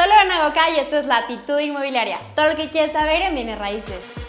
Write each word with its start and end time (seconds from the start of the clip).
Soy 0.00 0.08
Lorena 0.08 0.46
Goca 0.46 0.70
y 0.70 0.78
esto 0.78 0.96
es 0.96 1.06
Latitud 1.06 1.58
Inmobiliaria. 1.58 2.16
Todo 2.34 2.48
lo 2.48 2.56
que 2.56 2.70
quieres 2.70 2.90
saber 2.90 3.20
en 3.20 3.34
bienes 3.34 3.58
raíces. 3.58 4.19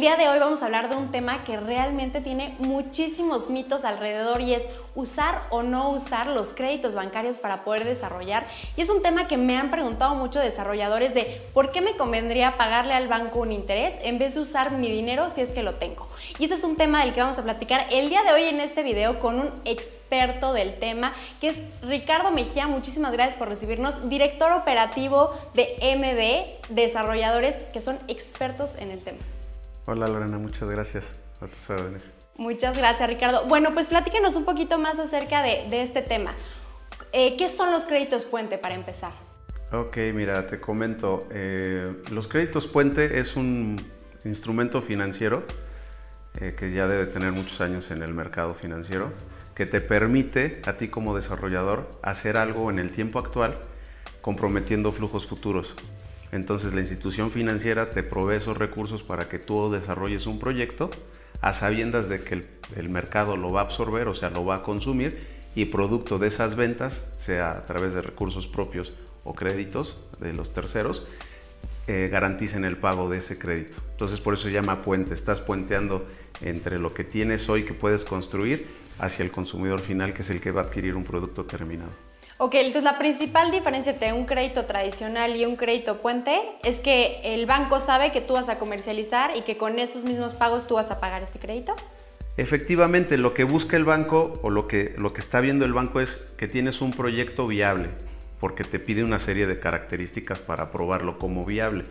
El 0.00 0.04
día 0.04 0.16
de 0.16 0.30
hoy 0.30 0.38
vamos 0.38 0.62
a 0.62 0.64
hablar 0.64 0.88
de 0.88 0.96
un 0.96 1.10
tema 1.10 1.44
que 1.44 1.58
realmente 1.58 2.22
tiene 2.22 2.54
muchísimos 2.58 3.50
mitos 3.50 3.84
alrededor 3.84 4.40
y 4.40 4.54
es 4.54 4.64
usar 4.94 5.42
o 5.50 5.62
no 5.62 5.90
usar 5.90 6.28
los 6.28 6.54
créditos 6.54 6.94
bancarios 6.94 7.36
para 7.36 7.64
poder 7.64 7.84
desarrollar. 7.84 8.46
Y 8.78 8.80
es 8.80 8.88
un 8.88 9.02
tema 9.02 9.26
que 9.26 9.36
me 9.36 9.58
han 9.58 9.68
preguntado 9.68 10.14
muchos 10.14 10.42
desarrolladores 10.42 11.12
de 11.12 11.42
por 11.52 11.70
qué 11.70 11.82
me 11.82 11.92
convendría 11.92 12.56
pagarle 12.56 12.94
al 12.94 13.08
banco 13.08 13.40
un 13.40 13.52
interés 13.52 13.92
en 14.00 14.18
vez 14.18 14.36
de 14.36 14.40
usar 14.40 14.70
mi 14.70 14.90
dinero 14.90 15.28
si 15.28 15.42
es 15.42 15.50
que 15.50 15.62
lo 15.62 15.74
tengo. 15.74 16.08
Y 16.38 16.44
este 16.44 16.54
es 16.54 16.64
un 16.64 16.76
tema 16.76 17.04
del 17.04 17.12
que 17.12 17.20
vamos 17.20 17.38
a 17.38 17.42
platicar 17.42 17.84
el 17.90 18.08
día 18.08 18.22
de 18.22 18.32
hoy 18.32 18.44
en 18.44 18.60
este 18.60 18.82
video 18.82 19.20
con 19.20 19.38
un 19.38 19.52
experto 19.66 20.54
del 20.54 20.78
tema 20.78 21.12
que 21.42 21.48
es 21.48 21.58
Ricardo 21.82 22.30
Mejía. 22.30 22.66
Muchísimas 22.68 23.12
gracias 23.12 23.36
por 23.36 23.50
recibirnos, 23.50 24.08
director 24.08 24.50
operativo 24.52 25.30
de 25.52 25.76
MB, 25.82 26.74
desarrolladores 26.74 27.56
que 27.70 27.82
son 27.82 27.98
expertos 28.08 28.76
en 28.76 28.92
el 28.92 29.04
tema. 29.04 29.18
Hola 29.86 30.06
Lorena, 30.06 30.38
muchas 30.38 30.68
gracias 30.68 31.20
a 31.40 31.46
tus 31.46 31.70
órdenes. 31.70 32.10
Muchas 32.36 32.76
gracias 32.76 33.08
Ricardo. 33.08 33.46
Bueno, 33.46 33.70
pues 33.72 33.86
platíquenos 33.86 34.36
un 34.36 34.44
poquito 34.44 34.78
más 34.78 34.98
acerca 34.98 35.42
de, 35.42 35.82
este 35.82 36.02
tema. 36.02 36.34
Eh, 37.12 37.36
¿Qué 37.36 37.48
son 37.48 37.72
los 37.72 37.84
créditos 37.84 38.24
puente 38.24 38.58
para 38.58 38.74
empezar? 38.74 39.12
Ok, 39.72 39.96
mira, 40.14 40.46
te 40.46 40.60
comento. 40.60 41.18
Eh, 41.30 42.02
los 42.10 42.28
créditos 42.28 42.66
puente 42.66 43.20
es 43.20 43.36
un 43.36 43.76
instrumento 44.24 44.82
financiero 44.82 45.44
eh, 46.40 46.54
que 46.58 46.72
ya 46.72 46.86
debe 46.86 47.06
tener 47.06 47.32
muchos 47.32 47.60
años 47.60 47.90
en 47.90 48.02
el 48.02 48.14
mercado 48.14 48.54
financiero, 48.54 49.12
que 49.54 49.66
te 49.66 49.80
permite 49.80 50.62
a 50.66 50.74
ti 50.74 50.88
como 50.88 51.16
desarrollador 51.16 51.88
hacer 52.02 52.36
algo 52.36 52.70
en 52.70 52.78
el 52.78 52.92
tiempo 52.92 53.18
actual 53.18 53.58
comprometiendo 54.20 54.92
flujos 54.92 55.26
futuros. 55.26 55.74
Entonces 56.32 56.72
la 56.74 56.80
institución 56.80 57.30
financiera 57.30 57.90
te 57.90 58.02
provee 58.02 58.36
esos 58.36 58.58
recursos 58.58 59.02
para 59.02 59.28
que 59.28 59.38
tú 59.38 59.70
desarrolles 59.70 60.26
un 60.26 60.38
proyecto 60.38 60.90
a 61.40 61.52
sabiendas 61.52 62.08
de 62.08 62.18
que 62.18 62.40
el, 62.76 62.90
mercado 62.90 63.36
lo 63.36 63.50
va 63.50 63.62
a 63.62 63.64
absorber, 63.64 64.08
o 64.08 64.14
sea, 64.14 64.30
lo 64.30 64.44
va 64.44 64.56
a 64.56 64.62
consumir 64.62 65.18
y 65.54 65.64
producto 65.66 66.18
de 66.18 66.28
esas 66.28 66.54
ventas, 66.54 67.08
sea 67.18 67.52
a 67.52 67.64
través 67.64 67.94
de 67.94 68.02
recursos 68.02 68.46
propios 68.46 68.92
o 69.24 69.34
créditos 69.34 70.06
de 70.20 70.32
los 70.32 70.52
terceros, 70.52 71.08
eh, 71.88 72.08
garanticen 72.10 72.64
el 72.64 72.76
pago 72.76 73.08
de 73.08 73.18
ese 73.18 73.38
crédito. 73.38 73.72
Entonces 73.92 74.20
por 74.20 74.34
eso 74.34 74.44
se 74.44 74.52
llama 74.52 74.82
puente, 74.82 75.14
estás 75.14 75.40
puenteando 75.40 76.06
entre 76.40 76.78
lo 76.78 76.94
que 76.94 77.04
tienes 77.04 77.48
hoy 77.48 77.64
que 77.64 77.74
puedes 77.74 78.04
construir 78.04 78.68
hacia 78.98 79.24
el 79.24 79.32
consumidor 79.32 79.80
final 79.80 80.14
que 80.14 80.22
es 80.22 80.30
el 80.30 80.40
que 80.40 80.52
va 80.52 80.60
a 80.60 80.64
adquirir 80.64 80.94
un 80.94 81.04
producto 81.04 81.44
terminado. 81.44 82.09
Ok, 82.42 82.54
entonces 82.54 82.84
la 82.84 82.96
principal 82.96 83.50
diferencia 83.50 83.92
entre 83.92 84.14
un 84.14 84.24
crédito 84.24 84.64
tradicional 84.64 85.36
y 85.36 85.44
un 85.44 85.56
crédito 85.56 86.00
puente 86.00 86.40
es 86.64 86.80
que 86.80 87.20
el 87.22 87.44
banco 87.44 87.80
sabe 87.80 88.12
que 88.12 88.22
tú 88.22 88.32
vas 88.32 88.48
a 88.48 88.58
comercializar 88.58 89.36
y 89.36 89.42
que 89.42 89.58
con 89.58 89.78
esos 89.78 90.04
mismos 90.04 90.38
pagos 90.38 90.66
tú 90.66 90.76
vas 90.76 90.90
a 90.90 91.00
pagar 91.00 91.22
este 91.22 91.38
crédito. 91.38 91.76
Efectivamente, 92.38 93.18
lo 93.18 93.34
que 93.34 93.44
busca 93.44 93.76
el 93.76 93.84
banco 93.84 94.32
o 94.40 94.48
lo 94.48 94.66
que, 94.68 94.94
lo 94.96 95.12
que 95.12 95.20
está 95.20 95.42
viendo 95.42 95.66
el 95.66 95.74
banco 95.74 96.00
es 96.00 96.34
que 96.38 96.48
tienes 96.48 96.80
un 96.80 96.92
proyecto 96.92 97.46
viable, 97.46 97.90
porque 98.40 98.64
te 98.64 98.78
pide 98.78 99.04
una 99.04 99.20
serie 99.20 99.46
de 99.46 99.60
características 99.60 100.38
para 100.38 100.70
probarlo 100.70 101.18
como 101.18 101.44
viable, 101.44 101.84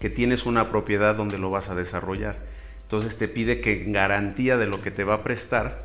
que 0.00 0.08
tienes 0.08 0.46
una 0.46 0.64
propiedad 0.64 1.16
donde 1.16 1.36
lo 1.36 1.50
vas 1.50 1.68
a 1.68 1.74
desarrollar. 1.74 2.36
Entonces 2.80 3.18
te 3.18 3.28
pide 3.28 3.60
que 3.60 3.84
en 3.84 3.92
garantía 3.92 4.56
de 4.56 4.68
lo 4.68 4.80
que 4.80 4.90
te 4.90 5.04
va 5.04 5.16
a 5.16 5.22
prestar, 5.22 5.76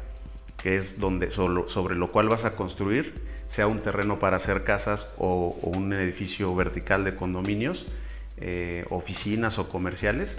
que 0.61 0.77
es 0.77 0.99
donde, 0.99 1.31
sobre 1.31 1.95
lo 1.95 2.07
cual 2.07 2.29
vas 2.29 2.45
a 2.45 2.51
construir, 2.51 3.13
sea 3.47 3.67
un 3.67 3.79
terreno 3.79 4.19
para 4.19 4.37
hacer 4.37 4.63
casas 4.63 5.15
o, 5.17 5.57
un 5.61 5.93
edificio 5.93 6.53
vertical 6.55 7.03
de 7.03 7.15
condominios, 7.15 7.93
eh, 8.37 8.85
oficinas 8.89 9.59
o 9.59 9.67
comerciales. 9.67 10.37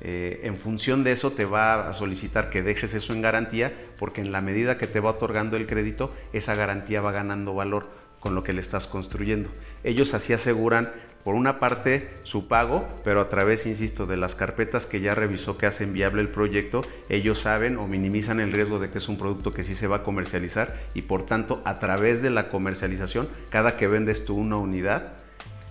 Eh, 0.00 0.40
en 0.44 0.54
función 0.54 1.02
de 1.02 1.12
eso 1.12 1.32
te 1.32 1.44
va 1.44 1.80
a 1.80 1.92
solicitar 1.92 2.50
que 2.50 2.62
dejes 2.62 2.94
eso 2.94 3.12
en 3.12 3.20
garantía 3.20 3.72
porque 3.98 4.20
en 4.20 4.30
la 4.30 4.40
medida 4.40 4.78
que 4.78 4.86
te 4.86 5.00
va 5.00 5.10
otorgando 5.10 5.56
el 5.56 5.66
crédito, 5.66 6.10
esa 6.32 6.54
garantía 6.54 7.00
va 7.00 7.10
ganando 7.10 7.54
valor 7.54 7.90
con 8.20 8.34
lo 8.34 8.42
que 8.42 8.52
le 8.52 8.60
estás 8.60 8.86
construyendo. 8.86 9.50
Ellos 9.84 10.14
así 10.14 10.32
aseguran 10.32 10.92
por 11.24 11.34
una 11.34 11.58
parte 11.58 12.10
su 12.24 12.48
pago, 12.48 12.88
pero 13.04 13.20
a 13.20 13.28
través, 13.28 13.66
insisto, 13.66 14.06
de 14.06 14.16
las 14.16 14.34
carpetas 14.34 14.86
que 14.86 15.00
ya 15.00 15.14
revisó 15.14 15.58
que 15.58 15.66
hacen 15.66 15.92
viable 15.92 16.22
el 16.22 16.28
proyecto, 16.28 16.82
ellos 17.08 17.40
saben 17.40 17.76
o 17.76 17.86
minimizan 17.86 18.40
el 18.40 18.52
riesgo 18.52 18.78
de 18.78 18.90
que 18.90 18.98
es 18.98 19.08
un 19.08 19.18
producto 19.18 19.52
que 19.52 19.62
sí 19.62 19.74
se 19.74 19.88
va 19.88 19.96
a 19.96 20.02
comercializar 20.02 20.78
y 20.94 21.02
por 21.02 21.26
tanto 21.26 21.60
a 21.64 21.74
través 21.74 22.22
de 22.22 22.30
la 22.30 22.48
comercialización, 22.48 23.28
cada 23.50 23.76
que 23.76 23.88
vendes 23.88 24.24
tú 24.24 24.36
una 24.36 24.56
unidad, 24.56 25.12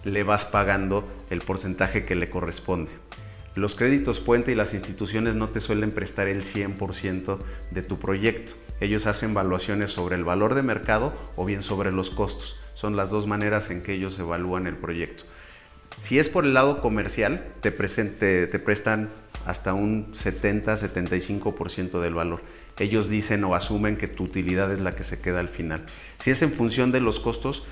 le 0.03 0.24
vas 0.24 0.46
pagando 0.46 1.07
el 1.30 1.41
porcentaje 1.41 2.03
que 2.03 2.16
le 2.16 2.30
corresponde. 2.30 2.91
Los 3.57 3.73
créditos 3.73 4.19
puente 4.19 4.51
y 4.51 4.56
las 4.56 4.75
instituciones 4.75 5.34
no 5.34 5.47
te 5.47 5.59
suelen 5.59 5.90
prestar 5.90 6.28
el 6.28 6.44
100% 6.44 7.40
de 7.72 7.81
tu 7.81 7.97
proyecto. 7.97 8.53
Ellos 8.79 9.07
hacen 9.07 9.31
evaluaciones 9.31 9.91
sobre 9.91 10.16
el 10.16 10.23
valor 10.23 10.53
de 10.53 10.62
mercado 10.62 11.12
o 11.35 11.44
bien 11.44 11.63
sobre 11.63 11.91
los 11.91 12.12
costos. 12.12 12.62
Son 12.75 12.95
las 12.95 13.09
dos 13.09 13.25
maneras 13.25 13.72
en 13.72 13.81
que 13.81 13.94
ellos 13.94 14.19
evalúan 14.19 14.68
el 14.68 14.78
proyecto. 14.78 15.23
Si 16.00 16.19
es 16.19 16.29
por 16.29 16.45
el 16.45 16.53
lado 16.53 16.78
comercial, 16.78 17.47
te, 17.62 17.72
te 17.72 18.59
prestan 18.59 19.09
hasta 19.47 19.74
un 19.74 20.13
70-75% 20.13 22.00
del 22.00 22.13
valor. 22.13 22.44
Ellos 22.78 23.09
dicen 23.09 23.44
o 23.44 23.56
asumen 23.56 23.97
que 23.97 24.07
tu 24.07 24.25
utilidad 24.25 24.72
es 24.72 24.81
la 24.81 24.91
que 24.91 25.03
se 25.03 25.19
queda 25.19 25.39
al 25.39 25.50
final. 25.50 25.84
Si 26.19 26.29
es 26.29 26.44
en 26.44 26.51
función 26.51 26.91
de 26.91 27.01
los 27.01 27.19
costos, 27.19 27.66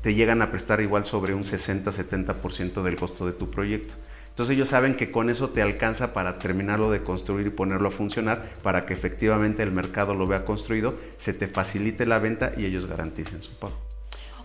te 0.00 0.14
llegan 0.14 0.40
a 0.40 0.50
prestar 0.50 0.80
igual 0.80 1.04
sobre 1.04 1.34
un 1.34 1.44
60-70% 1.44 2.82
del 2.82 2.96
costo 2.96 3.26
de 3.26 3.32
tu 3.32 3.50
proyecto. 3.50 3.92
Entonces 4.40 4.56
ellos 4.56 4.70
saben 4.70 4.94
que 4.94 5.10
con 5.10 5.28
eso 5.28 5.50
te 5.50 5.60
alcanza 5.60 6.14
para 6.14 6.38
terminarlo 6.38 6.90
de 6.90 7.02
construir 7.02 7.48
y 7.48 7.50
ponerlo 7.50 7.88
a 7.88 7.90
funcionar 7.90 8.50
para 8.62 8.86
que 8.86 8.94
efectivamente 8.94 9.62
el 9.62 9.70
mercado 9.70 10.14
lo 10.14 10.26
vea 10.26 10.46
construido, 10.46 10.98
se 11.18 11.34
te 11.34 11.46
facilite 11.46 12.06
la 12.06 12.18
venta 12.18 12.50
y 12.56 12.64
ellos 12.64 12.86
garanticen 12.86 13.42
su 13.42 13.52
pago. 13.56 13.76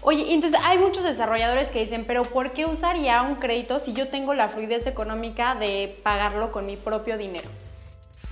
Oye, 0.01 0.33
entonces 0.33 0.59
hay 0.66 0.79
muchos 0.79 1.06
desarrolladores 1.06 1.69
que 1.69 1.79
dicen, 1.79 2.03
pero 2.06 2.23
¿por 2.23 2.51
qué 2.51 2.66
usaría 2.66 3.22
un 3.22 3.35
crédito 3.35 3.79
si 3.79 3.94
yo 3.94 4.09
tengo 4.09 4.33
la 4.33 4.50
fluidez 4.50 4.85
económica 4.85 5.56
de 5.56 5.97
pagarlo 6.03 6.51
con 6.51 6.66
mi 6.66 6.75
propio 6.75 7.17
dinero? 7.17 7.47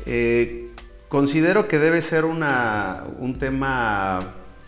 Eh, 0.05 0.69
considero 1.07 1.65
que 1.69 1.79
debe 1.79 2.01
ser 2.01 2.25
una, 2.25 3.05
un 3.19 3.39
tema, 3.39 4.19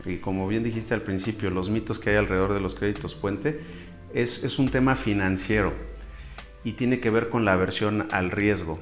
y 0.05 0.19
como 0.19 0.47
bien 0.47 0.63
dijiste 0.63 0.93
al 0.93 1.01
principio, 1.01 1.49
los 1.49 1.69
mitos 1.69 1.99
que 1.99 2.11
hay 2.11 2.15
alrededor 2.15 2.53
de 2.53 2.61
los 2.61 2.73
créditos 2.73 3.15
puente, 3.15 3.59
es, 4.13 4.45
es 4.45 4.59
un 4.59 4.69
tema 4.69 4.95
financiero 4.95 5.73
y 6.65 6.73
tiene 6.73 6.99
que 6.99 7.09
ver 7.09 7.29
con 7.29 7.45
la 7.45 7.53
aversión 7.53 8.07
al 8.11 8.31
riesgo. 8.31 8.77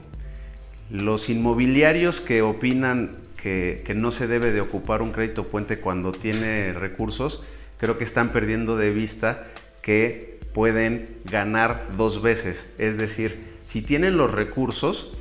Los 0.89 1.29
inmobiliarios 1.29 2.21
que 2.21 2.41
opinan 2.41 3.11
que, 3.39 3.83
que 3.85 3.93
no 3.93 4.09
se 4.09 4.25
debe 4.25 4.51
de 4.51 4.61
ocupar 4.61 5.03
un 5.03 5.11
crédito 5.11 5.47
puente 5.47 5.79
cuando 5.79 6.11
tiene 6.11 6.73
recursos, 6.73 7.47
creo 7.77 7.99
que 7.99 8.03
están 8.03 8.29
perdiendo 8.29 8.75
de 8.75 8.89
vista 8.89 9.43
que 9.83 10.39
pueden 10.53 11.05
ganar 11.25 11.87
dos 11.97 12.21
veces. 12.21 12.69
Es 12.79 12.97
decir, 12.97 13.59
si 13.61 13.81
tienen 13.81 14.17
los 14.17 14.31
recursos, 14.31 15.19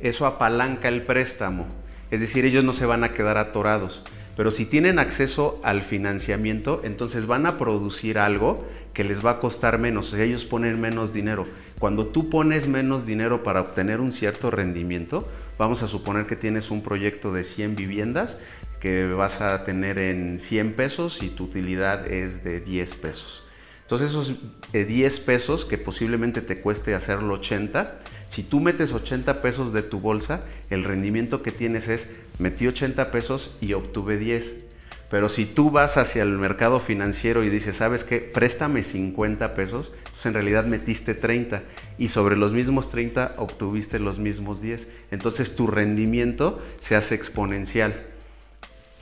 eso 0.00 0.26
apalanca 0.26 0.88
el 0.88 1.02
préstamo. 1.02 1.66
Es 2.10 2.20
decir, 2.20 2.44
ellos 2.44 2.64
no 2.64 2.72
se 2.72 2.86
van 2.86 3.04
a 3.04 3.12
quedar 3.12 3.38
atorados. 3.38 4.04
Pero 4.36 4.50
si 4.50 4.66
tienen 4.66 4.98
acceso 4.98 5.60
al 5.62 5.80
financiamiento, 5.80 6.80
entonces 6.84 7.26
van 7.26 7.46
a 7.46 7.56
producir 7.56 8.18
algo 8.18 8.66
que 8.92 9.04
les 9.04 9.24
va 9.24 9.32
a 9.32 9.40
costar 9.40 9.78
menos. 9.78 10.12
Ellos 10.14 10.44
ponen 10.44 10.80
menos 10.80 11.12
dinero. 11.12 11.44
Cuando 11.78 12.06
tú 12.06 12.30
pones 12.30 12.66
menos 12.66 13.06
dinero 13.06 13.42
para 13.42 13.60
obtener 13.60 14.00
un 14.00 14.12
cierto 14.12 14.50
rendimiento, 14.50 15.28
vamos 15.58 15.82
a 15.82 15.86
suponer 15.86 16.26
que 16.26 16.36
tienes 16.36 16.70
un 16.70 16.82
proyecto 16.82 17.32
de 17.32 17.44
100 17.44 17.76
viviendas 17.76 18.40
que 18.80 19.04
vas 19.04 19.40
a 19.40 19.64
tener 19.64 19.98
en 19.98 20.38
100 20.38 20.74
pesos 20.74 21.22
y 21.22 21.28
tu 21.28 21.44
utilidad 21.44 22.10
es 22.10 22.44
de 22.44 22.60
10 22.60 22.94
pesos. 22.96 23.43
Entonces 23.84 24.10
esos 24.10 24.34
10 24.72 25.20
pesos 25.20 25.66
que 25.66 25.76
posiblemente 25.76 26.40
te 26.40 26.60
cueste 26.60 26.94
hacerlo 26.94 27.34
80, 27.34 28.00
si 28.24 28.42
tú 28.42 28.60
metes 28.60 28.92
80 28.92 29.42
pesos 29.42 29.72
de 29.74 29.82
tu 29.82 30.00
bolsa, 30.00 30.40
el 30.70 30.84
rendimiento 30.84 31.42
que 31.42 31.52
tienes 31.52 31.88
es 31.88 32.18
metí 32.38 32.66
80 32.66 33.10
pesos 33.10 33.56
y 33.60 33.74
obtuve 33.74 34.16
10. 34.16 34.68
Pero 35.10 35.28
si 35.28 35.44
tú 35.44 35.70
vas 35.70 35.98
hacia 35.98 36.22
el 36.22 36.38
mercado 36.38 36.80
financiero 36.80 37.44
y 37.44 37.50
dices, 37.50 37.76
¿sabes 37.76 38.02
qué? 38.04 38.20
Préstame 38.20 38.82
50 38.82 39.54
pesos, 39.54 39.92
entonces 39.98 40.26
en 40.26 40.34
realidad 40.34 40.64
metiste 40.64 41.14
30 41.14 41.62
y 41.98 42.08
sobre 42.08 42.36
los 42.36 42.52
mismos 42.52 42.90
30 42.90 43.36
obtuviste 43.36 43.98
los 43.98 44.18
mismos 44.18 44.60
10. 44.62 44.88
Entonces 45.10 45.54
tu 45.54 45.66
rendimiento 45.66 46.58
se 46.80 46.96
hace 46.96 47.14
exponencial. 47.14 47.94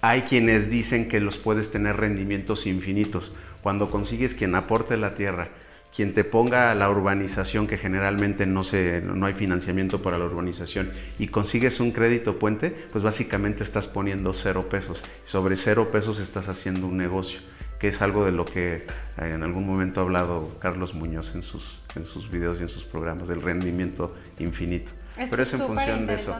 Hay 0.04 0.22
quienes 0.22 0.68
dicen 0.68 1.08
que 1.08 1.20
los 1.20 1.38
puedes 1.38 1.70
tener 1.70 1.96
rendimientos 1.96 2.66
infinitos. 2.66 3.36
Cuando 3.62 3.88
consigues 3.88 4.34
quien 4.34 4.56
aporte 4.56 4.96
la 4.96 5.14
tierra, 5.14 5.50
quien 5.94 6.12
te 6.12 6.24
ponga 6.24 6.74
la 6.74 6.90
urbanización, 6.90 7.68
que 7.68 7.76
generalmente 7.76 8.44
no, 8.44 8.64
se, 8.64 9.00
no 9.02 9.26
hay 9.26 9.34
financiamiento 9.34 10.02
para 10.02 10.18
la 10.18 10.24
urbanización, 10.24 10.90
y 11.20 11.28
consigues 11.28 11.78
un 11.78 11.92
crédito 11.92 12.40
puente, 12.40 12.70
pues 12.90 13.04
básicamente 13.04 13.62
estás 13.62 13.86
poniendo 13.86 14.32
cero 14.32 14.68
pesos. 14.68 15.04
Sobre 15.24 15.54
cero 15.54 15.86
pesos 15.86 16.18
estás 16.18 16.48
haciendo 16.48 16.88
un 16.88 16.96
negocio, 16.96 17.38
que 17.78 17.86
es 17.86 18.02
algo 18.02 18.24
de 18.24 18.32
lo 18.32 18.44
que 18.44 18.74
eh, 18.74 18.84
en 19.18 19.44
algún 19.44 19.64
momento 19.64 20.00
ha 20.00 20.02
hablado 20.02 20.58
Carlos 20.58 20.94
Muñoz 20.94 21.36
en 21.36 21.44
sus, 21.44 21.78
en 21.94 22.06
sus 22.06 22.28
videos 22.28 22.58
y 22.58 22.64
en 22.64 22.70
sus 22.70 22.82
programas, 22.82 23.28
del 23.28 23.40
rendimiento 23.40 24.16
infinito. 24.40 24.90
Pero 25.30 25.44
es 25.44 25.54
en 25.54 25.60
función 25.60 26.06
de 26.06 26.14
eso 26.14 26.36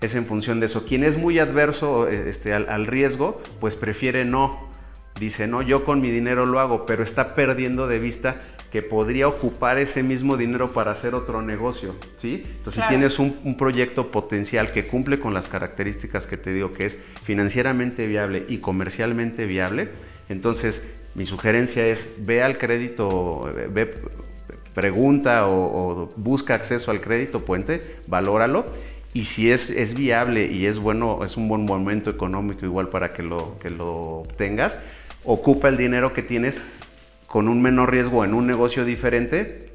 es 0.00 0.14
en 0.14 0.24
función 0.24 0.60
de 0.60 0.66
eso. 0.66 0.84
Quien 0.86 1.04
es 1.04 1.16
muy 1.16 1.38
adverso 1.38 2.08
este, 2.08 2.54
al, 2.54 2.68
al, 2.68 2.86
riesgo, 2.86 3.42
pues 3.60 3.74
prefiere 3.74 4.24
no 4.24 4.70
dice, 5.20 5.46
no, 5.46 5.62
yo 5.62 5.84
con 5.84 6.00
mi 6.00 6.10
dinero 6.10 6.46
lo 6.46 6.58
hago, 6.58 6.86
pero 6.86 7.04
está 7.04 7.30
perdiendo 7.30 7.86
de 7.86 7.98
vista 7.98 8.36
que 8.72 8.82
podría 8.82 9.28
ocupar 9.28 9.78
ese 9.78 10.02
mismo 10.02 10.36
dinero 10.36 10.72
para 10.72 10.92
hacer 10.92 11.14
otro 11.14 11.42
negocio, 11.42 11.94
¿sí? 12.16 12.42
Entonces, 12.46 12.82
si 12.82 12.88
tienes 12.88 13.18
un, 13.18 13.56
proyecto 13.58 14.10
potencial 14.10 14.72
que 14.72 14.86
cumple 14.86 15.20
con 15.20 15.34
las 15.34 15.48
características 15.48 16.26
que 16.26 16.36
te 16.36 16.52
digo, 16.52 16.72
que 16.72 16.86
es 16.86 17.02
financieramente 17.24 18.06
viable 18.06 18.46
y 18.48 18.58
comercialmente 18.58 19.46
viable, 19.46 19.90
entonces 20.28 21.02
mi 21.14 21.26
sugerencia 21.26 21.86
es, 21.86 22.14
ve 22.20 22.42
al 22.42 22.56
crédito, 22.56 23.50
ve, 23.70 23.92
pregunta 24.72 25.48
o, 25.48 26.08
busca 26.16 26.54
acceso 26.54 26.90
al 26.92 27.00
crédito 27.00 27.40
puente, 27.40 27.80
valóralo 28.08 28.64
y 29.12 29.24
si 29.24 29.50
es, 29.50 29.70
es, 29.70 29.94
viable 29.94 30.46
y 30.46 30.66
es 30.66 30.78
bueno, 30.78 31.24
es 31.24 31.36
un 31.36 31.48
buen 31.48 31.64
momento 31.64 32.10
económico 32.10 32.64
igual 32.64 32.88
para 32.88 33.12
que 33.12 33.22
lo, 33.22 33.58
que 33.58 33.70
lo 33.70 34.22
tengas, 34.36 34.78
ocupa 35.24 35.68
el 35.68 35.76
dinero 35.76 36.12
que 36.12 36.22
tienes 36.22 36.60
con 37.26 37.48
un 37.48 37.62
menor 37.62 37.90
riesgo 37.90 38.24
en 38.24 38.34
un 38.34 38.46
negocio 38.46 38.84
diferente 38.84 39.69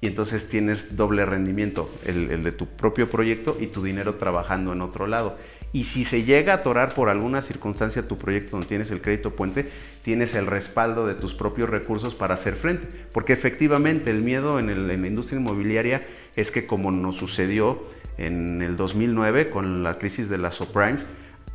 y 0.00 0.06
entonces 0.06 0.48
tienes 0.48 0.96
doble 0.96 1.26
rendimiento, 1.26 1.90
el, 2.06 2.42
de 2.42 2.52
tu 2.52 2.66
propio 2.66 3.10
proyecto 3.10 3.58
y 3.60 3.66
tu 3.66 3.82
dinero 3.82 4.14
trabajando 4.14 4.72
en 4.72 4.80
otro 4.80 5.06
lado. 5.06 5.36
Y 5.72 5.84
si 5.84 6.04
se 6.04 6.24
llega 6.24 6.54
a 6.54 6.56
atorar 6.56 6.94
por 6.94 7.10
alguna 7.10 7.42
circunstancia 7.42 8.08
tu 8.08 8.16
proyecto 8.16 8.52
donde 8.52 8.66
tienes 8.66 8.90
el 8.90 9.02
crédito 9.02 9.36
puente, 9.36 9.66
tienes 10.02 10.34
el 10.34 10.46
respaldo 10.46 11.06
de 11.06 11.14
tus 11.14 11.34
propios 11.34 11.68
recursos 11.68 12.14
para 12.14 12.34
hacer 12.34 12.54
frente. 12.54 12.88
Porque 13.12 13.34
efectivamente 13.34 14.10
el 14.10 14.22
miedo 14.22 14.58
en, 14.58 14.70
en 14.70 14.88
la 14.88 14.94
industria 14.94 15.38
inmobiliaria 15.38 16.06
es 16.34 16.50
que 16.50 16.66
como 16.66 16.90
nos 16.90 17.16
sucedió 17.16 17.84
en 18.16 18.62
el 18.62 18.76
2009 18.76 19.50
con 19.50 19.82
la 19.82 19.98
crisis 19.98 20.28
de 20.28 20.38
las 20.38 20.54
subprimes, 20.54 21.04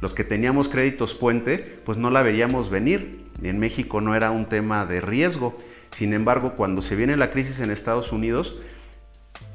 los 0.01 0.13
que 0.13 0.23
teníamos 0.23 0.69
créditos 0.69 1.15
puente, 1.15 1.57
pues 1.83 1.97
no 1.97 2.11
la 2.11 2.21
veríamos 2.21 2.69
venir. 2.69 3.25
En 3.41 3.59
México 3.59 4.01
no 4.01 4.15
era 4.15 4.31
un 4.31 4.45
tema 4.45 4.85
de 4.85 5.01
riesgo. 5.01 5.57
Sin 5.95 6.11
embargo, 6.11 6.55
cuando 6.55 6.81
se 6.81 6.97
viene 6.97 7.15
la 7.15 7.29
crisis 7.29 7.61
en 7.61 7.71
Estados 7.71 8.11
Unidos, 8.11 8.59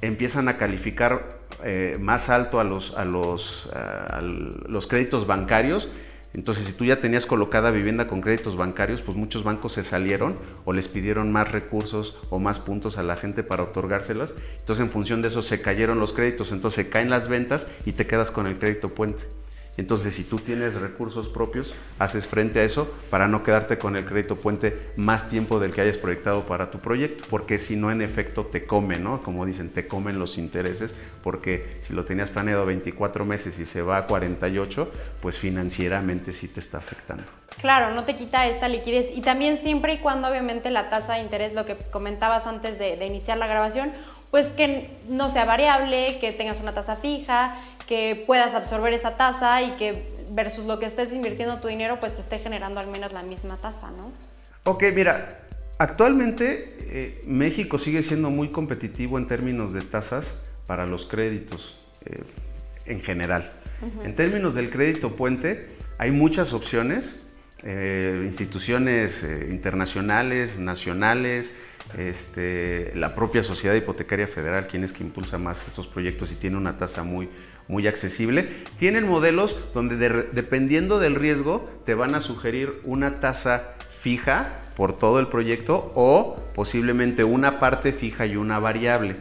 empiezan 0.00 0.48
a 0.48 0.54
calificar 0.54 1.28
eh, 1.62 1.98
más 2.00 2.30
alto 2.30 2.60
a 2.60 2.64
los, 2.64 2.96
a, 2.96 3.04
los, 3.04 3.70
a 3.74 4.22
los 4.22 4.86
créditos 4.86 5.26
bancarios. 5.26 5.92
Entonces, 6.32 6.64
si 6.64 6.72
tú 6.72 6.86
ya 6.86 6.98
tenías 6.98 7.26
colocada 7.26 7.70
vivienda 7.70 8.08
con 8.08 8.22
créditos 8.22 8.56
bancarios, 8.56 9.02
pues 9.02 9.18
muchos 9.18 9.44
bancos 9.44 9.74
se 9.74 9.82
salieron 9.82 10.34
o 10.64 10.72
les 10.72 10.88
pidieron 10.88 11.30
más 11.30 11.52
recursos 11.52 12.18
o 12.30 12.38
más 12.38 12.58
puntos 12.58 12.96
a 12.96 13.02
la 13.02 13.16
gente 13.16 13.42
para 13.42 13.64
otorgárselas. 13.64 14.34
Entonces, 14.60 14.82
en 14.82 14.90
función 14.90 15.20
de 15.20 15.28
eso 15.28 15.42
se 15.42 15.60
cayeron 15.60 16.00
los 16.00 16.14
créditos, 16.14 16.52
entonces 16.52 16.86
se 16.86 16.90
caen 16.90 17.10
las 17.10 17.28
ventas 17.28 17.66
y 17.84 17.92
te 17.92 18.06
quedas 18.06 18.30
con 18.30 18.46
el 18.46 18.58
crédito 18.58 18.88
puente. 18.88 19.24
Entonces, 19.76 20.14
si 20.14 20.24
tú 20.24 20.36
tienes 20.36 20.80
recursos 20.80 21.28
propios, 21.28 21.72
haces 21.98 22.26
frente 22.26 22.60
a 22.60 22.64
eso 22.64 22.92
para 23.08 23.28
no 23.28 23.42
quedarte 23.42 23.78
con 23.78 23.96
el 23.96 24.04
crédito 24.04 24.36
puente 24.36 24.92
más 24.96 25.28
tiempo 25.28 25.58
del 25.58 25.72
que 25.72 25.80
hayas 25.80 25.98
proyectado 25.98 26.46
para 26.46 26.70
tu 26.70 26.78
proyecto, 26.78 27.24
porque 27.30 27.58
si 27.58 27.76
no, 27.76 27.90
en 27.90 28.02
efecto, 28.02 28.44
te 28.44 28.66
comen, 28.66 29.04
¿no? 29.04 29.22
Como 29.22 29.46
dicen, 29.46 29.70
te 29.70 29.86
comen 29.86 30.18
los 30.18 30.38
intereses, 30.38 30.94
porque 31.22 31.78
si 31.82 31.94
lo 31.94 32.04
tenías 32.04 32.30
planeado 32.30 32.66
24 32.66 33.24
meses 33.24 33.58
y 33.58 33.66
se 33.66 33.82
va 33.82 33.98
a 33.98 34.06
48, 34.06 34.90
pues 35.22 35.38
financieramente 35.38 36.32
sí 36.32 36.48
te 36.48 36.60
está 36.60 36.78
afectando. 36.78 37.24
Claro, 37.60 37.94
no 37.94 38.04
te 38.04 38.14
quita 38.14 38.46
esta 38.46 38.68
liquidez 38.68 39.08
y 39.14 39.22
también 39.22 39.60
siempre 39.60 39.94
y 39.94 39.98
cuando 39.98 40.28
obviamente 40.28 40.70
la 40.70 40.88
tasa 40.88 41.14
de 41.14 41.20
interés, 41.20 41.52
lo 41.52 41.66
que 41.66 41.76
comentabas 41.90 42.46
antes 42.46 42.78
de, 42.78 42.96
de 42.96 43.06
iniciar 43.06 43.38
la 43.38 43.46
grabación, 43.46 43.92
pues 44.30 44.46
que 44.46 44.90
no 45.08 45.28
sea 45.28 45.44
variable, 45.44 46.18
que 46.20 46.32
tengas 46.32 46.60
una 46.60 46.72
tasa 46.72 46.96
fija, 46.96 47.56
que 47.86 48.22
puedas 48.26 48.54
absorber 48.54 48.92
esa 48.92 49.16
tasa 49.16 49.62
y 49.62 49.72
que 49.72 50.12
versus 50.32 50.64
lo 50.64 50.78
que 50.78 50.86
estés 50.86 51.12
invirtiendo 51.12 51.60
tu 51.60 51.68
dinero, 51.68 51.98
pues 51.98 52.14
te 52.14 52.20
esté 52.20 52.38
generando 52.38 52.78
al 52.78 52.86
menos 52.86 53.12
la 53.12 53.22
misma 53.22 53.56
tasa, 53.56 53.90
¿no? 53.90 54.12
Ok, 54.64 54.84
mira, 54.94 55.28
actualmente 55.78 56.76
eh, 56.82 57.20
México 57.26 57.78
sigue 57.78 58.02
siendo 58.02 58.30
muy 58.30 58.50
competitivo 58.50 59.18
en 59.18 59.26
términos 59.26 59.72
de 59.72 59.80
tasas 59.80 60.52
para 60.66 60.86
los 60.86 61.06
créditos 61.06 61.80
eh, 62.04 62.22
en 62.86 63.02
general. 63.02 63.52
En 64.04 64.14
términos 64.14 64.54
del 64.54 64.70
crédito 64.70 65.14
puente, 65.14 65.66
hay 65.96 66.10
muchas 66.10 66.52
opciones, 66.52 67.22
eh, 67.62 68.22
instituciones 68.26 69.22
internacionales, 69.48 70.58
nacionales, 70.58 71.54
este, 71.96 72.92
la 72.94 73.14
propia 73.14 73.42
Sociedad 73.42 73.74
Hipotecaria 73.74 74.26
Federal, 74.26 74.66
quien 74.66 74.84
es 74.84 74.92
que 74.92 75.02
impulsa 75.02 75.38
más 75.38 75.58
estos 75.66 75.86
proyectos 75.86 76.30
y 76.32 76.34
tiene 76.34 76.56
una 76.56 76.78
tasa 76.78 77.02
muy, 77.02 77.28
muy 77.68 77.86
accesible. 77.86 78.64
Tienen 78.78 79.06
modelos 79.06 79.58
donde 79.72 79.96
dependiendo 80.32 80.98
del 80.98 81.14
riesgo 81.14 81.64
te 81.84 81.94
van 81.94 82.14
a 82.14 82.20
sugerir 82.20 82.72
una 82.84 83.14
tasa 83.14 83.74
fija 83.90 84.62
por 84.76 84.98
todo 84.98 85.20
el 85.20 85.28
proyecto 85.28 85.92
o 85.94 86.36
posiblemente 86.54 87.24
una 87.24 87.58
parte 87.58 87.92
fija 87.92 88.26
y 88.26 88.36
una 88.36 88.58
variable. 88.58 89.14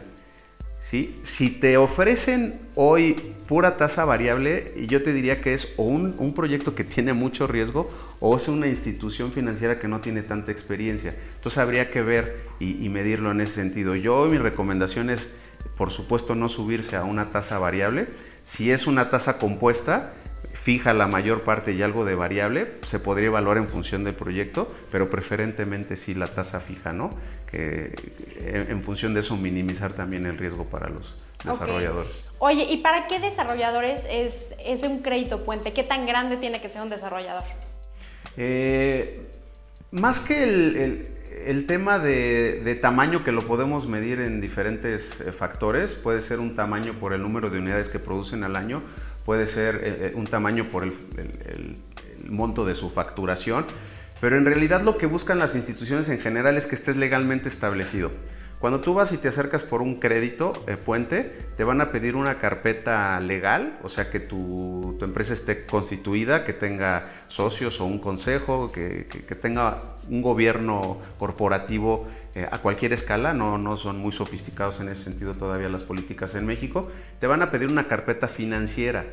Si 0.90 1.50
te 1.50 1.76
ofrecen 1.76 2.50
hoy 2.74 3.14
pura 3.46 3.76
tasa 3.76 4.04
variable, 4.04 4.74
yo 4.88 5.04
te 5.04 5.12
diría 5.12 5.40
que 5.40 5.54
es 5.54 5.72
o 5.76 5.84
un, 5.84 6.34
proyecto 6.34 6.74
que 6.74 6.82
tiene 6.82 7.12
mucho 7.12 7.46
riesgo 7.46 7.86
o 8.18 8.36
es 8.36 8.48
una 8.48 8.66
institución 8.66 9.30
financiera 9.32 9.78
que 9.78 9.86
no 9.86 10.00
tiene 10.00 10.22
tanta 10.22 10.50
experiencia. 10.50 11.14
Entonces 11.32 11.58
habría 11.58 11.90
que 11.90 12.02
ver 12.02 12.38
y 12.58 12.88
medirlo 12.88 13.30
en 13.30 13.40
ese 13.40 13.52
sentido. 13.52 13.94
Yo 13.94 14.26
mi 14.26 14.38
recomendación 14.38 15.10
es, 15.10 15.32
por 15.76 15.92
supuesto, 15.92 16.34
no 16.34 16.48
subirse 16.48 16.96
a 16.96 17.04
una 17.04 17.30
tasa 17.30 17.60
variable. 17.60 18.08
Si 18.42 18.72
es 18.72 18.88
una 18.88 19.10
tasa 19.10 19.38
compuesta, 19.38 20.12
fija 20.62 20.92
la 20.92 21.06
mayor 21.06 21.42
parte 21.42 21.72
y 21.72 21.82
algo 21.82 22.04
de 22.04 22.14
variable, 22.14 22.74
se 22.86 22.98
podría 22.98 23.28
evaluar 23.28 23.56
en 23.56 23.68
función 23.68 24.04
del 24.04 24.14
proyecto, 24.14 24.72
pero 24.90 25.08
preferentemente 25.08 25.96
sí 25.96 26.14
la 26.14 26.26
tasa 26.26 26.60
fija, 26.60 26.92
¿no? 26.92 27.08
Que 27.50 27.94
en, 28.40 28.82
función 28.82 29.14
de 29.14 29.20
eso 29.20 29.36
minimizar 29.36 29.92
también 29.94 30.26
el 30.26 30.36
riesgo 30.36 30.64
para 30.66 30.90
los 30.90 31.16
desarrolladores. 31.42 32.10
Oye, 32.38 32.66
¿y 32.68 32.78
para 32.78 33.06
qué 33.06 33.18
desarrolladores 33.20 34.02
es, 34.10 34.54
es, 34.64 34.82
un 34.82 35.00
crédito 35.00 35.44
puente? 35.44 35.72
¿Qué 35.72 35.82
tan 35.82 36.04
grande 36.06 36.36
tiene 36.36 36.60
que 36.60 36.68
ser 36.68 36.82
un 36.82 36.90
desarrollador? 36.90 37.44
Eh, 38.36 39.28
más 39.92 40.20
que 40.20 40.42
el, 40.42 41.02
el, 41.46 41.66
tema 41.66 41.98
de, 41.98 42.60
de, 42.60 42.74
tamaño 42.76 43.24
que 43.24 43.32
lo 43.32 43.42
podemos 43.46 43.88
medir 43.88 44.20
en 44.20 44.40
diferentes 44.40 45.20
eh, 45.20 45.32
factores, 45.32 45.94
puede 45.94 46.20
ser 46.20 46.38
un 46.38 46.54
tamaño 46.54 46.98
por 47.00 47.12
el 47.12 47.22
número 47.22 47.50
de 47.50 47.58
unidades 47.58 47.88
que 47.88 47.98
producen 47.98 48.44
al 48.44 48.56
año, 48.56 48.82
puede 49.24 49.46
ser 49.46 49.76
eh, 49.76 49.80
eh, 49.84 50.12
un 50.14 50.24
tamaño 50.24 50.66
por 50.66 50.84
el, 50.84 50.94
monto 52.28 52.64
de 52.64 52.74
su 52.74 52.90
facturación, 52.90 53.66
pero 54.20 54.36
en 54.36 54.44
realidad 54.44 54.82
lo 54.82 54.96
que 54.96 55.06
buscan 55.06 55.38
las 55.38 55.54
instituciones 55.54 56.08
en 56.08 56.18
general 56.18 56.56
es 56.56 56.66
que 56.66 56.74
estés 56.74 56.96
legalmente 56.96 57.48
establecido. 57.48 58.10
Cuando 58.60 58.82
tú 58.82 58.92
vas 58.92 59.10
y 59.12 59.16
te 59.16 59.28
acercas 59.28 59.62
por 59.62 59.80
un 59.80 60.00
crédito 60.00 60.52
eh, 60.66 60.76
puente, 60.76 61.34
te 61.56 61.64
van 61.64 61.80
a 61.80 61.90
pedir 61.90 62.14
una 62.14 62.38
carpeta 62.38 63.18
legal, 63.18 63.78
o 63.82 63.88
sea 63.88 64.10
que 64.10 64.20
tu, 64.20 64.98
empresa 65.00 65.32
esté 65.32 65.64
constituida, 65.64 66.44
que 66.44 66.52
tenga 66.52 67.08
socios 67.28 67.80
o 67.80 67.86
un 67.86 67.98
consejo, 68.00 68.70
que, 68.70 69.06
tenga 69.40 69.94
un 70.10 70.20
gobierno 70.20 71.00
corporativo 71.18 72.06
eh, 72.34 72.46
a 72.50 72.58
cualquier 72.58 72.92
escala, 72.92 73.34
no, 73.34 73.58
no 73.58 73.76
son 73.76 73.98
muy 73.98 74.12
sofisticados 74.12 74.80
en 74.80 74.88
ese 74.88 75.04
sentido 75.04 75.34
todavía 75.34 75.68
las 75.68 75.82
políticas 75.82 76.34
en 76.34 76.46
México, 76.46 76.90
te 77.18 77.26
van 77.26 77.42
a 77.42 77.46
pedir 77.46 77.70
una 77.70 77.88
carpeta 77.88 78.28
financiera 78.28 79.04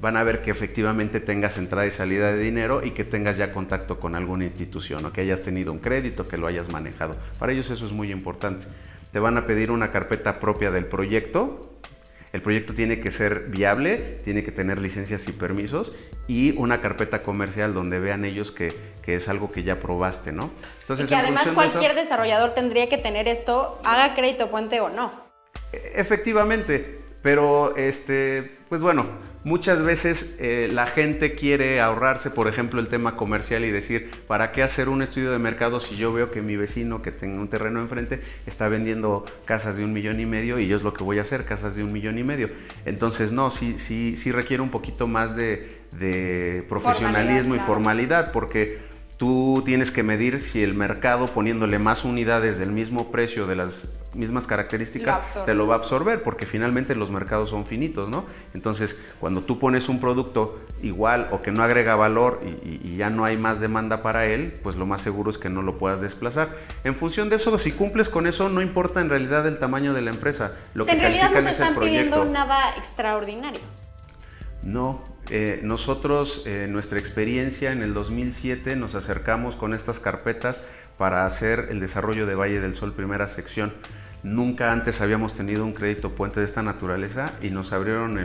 van 0.00 0.16
a 0.16 0.22
ver 0.22 0.42
que 0.42 0.50
efectivamente 0.50 1.20
tengas 1.20 1.56
entrada 1.56 1.86
y 1.86 1.90
salida 1.90 2.32
de 2.32 2.38
dinero 2.38 2.82
y 2.84 2.90
que 2.90 3.04
tengas 3.04 3.36
ya 3.36 3.52
contacto 3.52 3.98
con 4.00 4.14
alguna 4.14 4.44
institución 4.44 5.04
o 5.04 5.12
que 5.12 5.22
hayas 5.22 5.40
tenido 5.40 5.72
un 5.72 5.78
crédito, 5.78 6.26
que 6.26 6.36
lo 6.36 6.46
hayas 6.46 6.70
manejado. 6.70 7.14
Para 7.38 7.52
ellos 7.52 7.70
eso 7.70 7.86
es 7.86 7.92
muy 7.92 8.12
importante. 8.12 8.66
Te 9.12 9.18
van 9.18 9.38
a 9.38 9.46
pedir 9.46 9.70
una 9.70 9.90
carpeta 9.90 10.34
propia 10.34 10.70
del 10.70 10.86
proyecto. 10.86 11.60
El 12.34 12.42
proyecto 12.42 12.74
tiene 12.74 12.98
que 12.98 13.12
ser 13.12 13.44
viable, 13.46 14.18
tiene 14.24 14.42
que 14.42 14.50
tener 14.50 14.82
licencias 14.82 15.28
y 15.28 15.32
permisos 15.32 15.96
y 16.26 16.58
una 16.58 16.80
carpeta 16.80 17.22
comercial 17.22 17.74
donde 17.74 18.00
vean 18.00 18.24
ellos 18.24 18.50
que, 18.50 18.74
es 19.06 19.28
algo 19.28 19.52
que 19.52 19.62
ya 19.62 19.78
probaste, 19.78 20.32
¿no? 20.32 20.50
Entonces, 20.80 21.06
y 21.06 21.08
que 21.10 21.14
además 21.14 21.46
cualquier 21.54 21.94
desarrollador 21.94 22.50
tendría 22.50 22.88
que 22.88 22.98
tener 22.98 23.28
esto, 23.28 23.80
haga 23.84 24.14
crédito 24.16 24.50
puente 24.50 24.80
o 24.80 24.88
no. 24.88 25.12
Efectivamente, 25.94 27.03
Pero, 27.24 27.74
este, 27.76 28.52
pues 28.68 28.82
bueno, 28.82 29.06
muchas 29.44 29.82
veces 29.82 30.34
eh, 30.38 30.68
la 30.70 30.86
gente 30.86 31.32
quiere 31.32 31.80
ahorrarse, 31.80 32.28
por 32.28 32.48
ejemplo, 32.48 32.82
el 32.82 32.88
tema 32.88 33.14
comercial 33.14 33.64
y 33.64 33.70
decir, 33.70 34.10
¿para 34.26 34.52
qué 34.52 34.62
hacer 34.62 34.90
un 34.90 35.00
estudio 35.00 35.32
de 35.32 35.38
mercado 35.38 35.80
si 35.80 35.96
yo 35.96 36.12
veo 36.12 36.30
que 36.30 36.42
mi 36.42 36.56
vecino 36.56 37.00
que 37.00 37.12
tenga 37.12 37.40
un 37.40 37.48
terreno 37.48 37.80
enfrente 37.80 38.18
está 38.44 38.68
vendiendo 38.68 39.24
casas 39.46 39.78
de 39.78 39.84
un 39.86 39.94
millón 39.94 40.20
y 40.20 40.26
medio 40.26 40.58
y 40.58 40.68
yo 40.68 40.76
es 40.76 40.82
lo 40.82 40.92
que 40.92 41.02
voy 41.02 41.18
a 41.18 41.22
hacer, 41.22 41.46
casas 41.46 41.74
de 41.74 41.82
un 41.82 41.94
millón 41.94 42.18
y 42.18 42.24
medio? 42.24 42.48
Entonces, 42.84 43.32
no, 43.32 43.50
sí, 43.50 43.78
sí, 43.78 44.18
sí 44.18 44.30
requiere 44.30 44.62
un 44.62 44.70
poquito 44.70 45.06
más 45.06 45.34
de, 45.34 45.82
profesionalismo 46.68 47.56
y 47.56 47.58
formalidad, 47.58 48.32
porque 48.32 48.80
tú 49.24 49.62
tienes 49.64 49.90
que 49.90 50.02
medir 50.02 50.38
si 50.38 50.62
el 50.62 50.74
mercado 50.74 51.24
poniéndole 51.28 51.78
más 51.78 52.04
unidades 52.04 52.58
del 52.58 52.70
mismo 52.70 53.10
precio 53.10 53.46
de 53.46 53.56
las 53.56 53.94
mismas 54.12 54.46
características 54.46 55.40
te 55.46 55.54
lo 55.54 55.66
va 55.66 55.76
a 55.76 55.78
absorber 55.78 56.22
porque 56.22 56.44
finalmente 56.44 56.94
los 56.94 57.10
mercados 57.10 57.48
son 57.48 57.64
finitos, 57.64 58.10
¿no? 58.10 58.26
Entonces, 58.52 59.02
cuando 59.20 59.40
tú 59.40 59.58
pones 59.58 59.88
un 59.88 59.98
producto 59.98 60.60
igual 60.82 61.28
o 61.32 61.40
que 61.40 61.52
no 61.52 61.62
agrega 61.62 61.96
valor 61.96 62.40
y, 62.44 62.96
ya 62.96 63.08
no 63.08 63.24
hay 63.24 63.38
más 63.38 63.60
demanda 63.60 64.02
para 64.02 64.26
él, 64.26 64.52
pues 64.62 64.76
lo 64.76 64.84
más 64.84 65.00
seguro 65.00 65.30
es 65.30 65.38
que 65.38 65.48
no 65.48 65.62
lo 65.62 65.78
puedas 65.78 66.02
desplazar. 66.02 66.50
En 66.84 66.94
función 66.94 67.30
de 67.30 67.36
eso, 67.36 67.56
si 67.56 67.72
cumples 67.72 68.10
con 68.10 68.26
eso, 68.26 68.50
no 68.50 68.60
importa 68.60 69.00
en 69.00 69.08
realidad 69.08 69.46
el 69.46 69.58
tamaño 69.58 69.94
de 69.94 70.02
la 70.02 70.10
empresa. 70.10 70.52
Lo 70.74 70.84
que 70.84 70.92
en 70.92 71.00
realidad 71.00 71.30
no 71.30 71.40
te 71.40 71.48
están 71.48 71.80
pidiendo 71.80 72.26
nada 72.26 72.76
extraordinario. 72.76 73.62
No, 74.64 75.02
eh, 75.30 75.60
nosotros, 75.62 76.46
en 76.46 76.72
nuestra 76.72 76.98
experiencia 76.98 77.72
en 77.72 77.82
el 77.82 77.92
2007, 77.92 78.76
nos 78.76 78.94
acercamos 78.94 79.56
con 79.56 79.74
estas 79.74 79.98
carpetas 79.98 80.62
para 80.96 81.24
hacer 81.24 81.68
el 81.70 81.80
desarrollo 81.80 82.26
de 82.26 82.34
Valle 82.34 82.60
del 82.60 82.76
Sol 82.76 82.94
primera 82.94 83.28
sección. 83.28 83.74
Nunca 84.22 84.72
antes 84.72 85.02
habíamos 85.02 85.34
tenido 85.34 85.66
un 85.66 85.74
crédito 85.74 86.08
puente 86.08 86.40
de 86.40 86.46
esta 86.46 86.62
naturaleza 86.62 87.34
y 87.42 87.50
nos 87.50 87.74
abrieron 87.74 88.18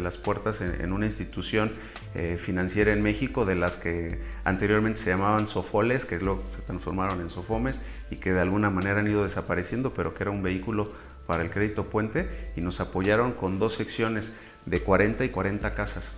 las 0.00 0.16
puertas 0.16 0.60
en, 0.60 0.92
una 0.92 1.06
institución 1.06 1.72
eh, 2.14 2.36
financiera 2.38 2.92
en 2.92 3.00
México 3.00 3.44
de 3.44 3.56
las 3.56 3.74
que 3.74 4.20
anteriormente 4.44 5.00
se 5.00 5.10
llamaban 5.10 5.48
Sofoles, 5.48 6.04
que 6.04 6.20
luego 6.20 6.44
se 6.46 6.62
transformaron 6.62 7.20
en 7.20 7.30
Sofomes 7.30 7.82
y 8.12 8.16
que 8.16 8.32
de 8.32 8.40
alguna 8.40 8.70
manera 8.70 9.00
han 9.00 9.10
ido 9.10 9.24
desapareciendo, 9.24 9.92
pero 9.92 10.14
que 10.14 10.22
era 10.22 10.30
un 10.30 10.44
vehículo 10.44 10.86
para 11.26 11.42
el 11.42 11.50
crédito 11.50 11.90
puente 11.90 12.52
y 12.54 12.60
nos 12.60 12.80
apoyaron 12.80 13.32
con 13.32 13.58
dos 13.58 13.74
secciones 13.74 14.38
de 14.66 14.80
40 14.80 15.24
y 15.24 15.28
40 15.30 15.74
casas. 15.74 16.12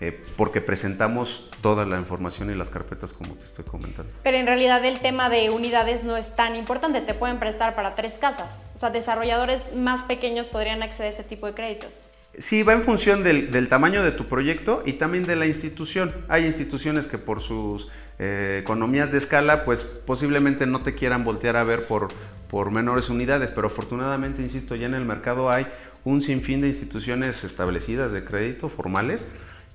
Eh, 0.00 0.20
porque 0.36 0.60
presentamos 0.60 1.48
toda 1.62 1.86
la 1.86 1.96
información 1.96 2.50
y 2.50 2.54
las 2.54 2.68
carpetas 2.68 3.12
como 3.12 3.34
te 3.34 3.44
estoy 3.44 3.64
comentando. 3.64 4.12
Pero 4.24 4.36
en 4.36 4.46
realidad 4.46 4.84
el 4.84 4.98
tema 4.98 5.30
de 5.30 5.50
unidades 5.50 6.02
no 6.02 6.16
es 6.16 6.34
tan 6.34 6.56
importante, 6.56 7.00
te 7.00 7.14
pueden 7.14 7.38
prestar 7.38 7.74
para 7.74 7.94
tres 7.94 8.14
casas. 8.14 8.66
O 8.74 8.78
sea, 8.78 8.90
desarrolladores 8.90 9.74
más 9.76 10.02
pequeños 10.02 10.48
podrían 10.48 10.82
acceder 10.82 11.06
a 11.06 11.10
este 11.10 11.22
tipo 11.22 11.46
de 11.46 11.54
créditos. 11.54 12.10
Sí, 12.36 12.64
va 12.64 12.72
en 12.72 12.82
función 12.82 13.22
del, 13.22 13.68
tamaño 13.68 14.02
de 14.02 14.10
tu 14.10 14.26
proyecto 14.26 14.80
y 14.84 14.94
también 14.94 15.22
de 15.22 15.36
la 15.36 15.46
institución. 15.46 16.12
Hay 16.28 16.44
instituciones 16.44 17.06
que 17.06 17.16
por 17.16 17.40
sus 17.40 17.88
eh, 18.18 18.58
economías 18.60 19.12
de 19.12 19.18
escala, 19.18 19.64
pues 19.64 19.84
posiblemente 19.84 20.66
no 20.66 20.80
te 20.80 20.96
quieran 20.96 21.22
voltear 21.22 21.56
a 21.56 21.62
ver 21.62 21.86
por, 21.86 22.08
por 22.48 22.72
menores 22.72 23.08
unidades, 23.08 23.52
pero 23.52 23.68
afortunadamente, 23.68 24.42
insisto, 24.42 24.74
ya 24.74 24.86
en 24.86 24.94
el 24.94 25.04
mercado 25.04 25.48
hay 25.48 25.68
un 26.04 26.22
sinfín 26.22 26.60
de 26.60 26.68
instituciones 26.68 27.44
establecidas 27.44 28.12
de 28.12 28.24
crédito 28.24 28.68
formales 28.68 29.26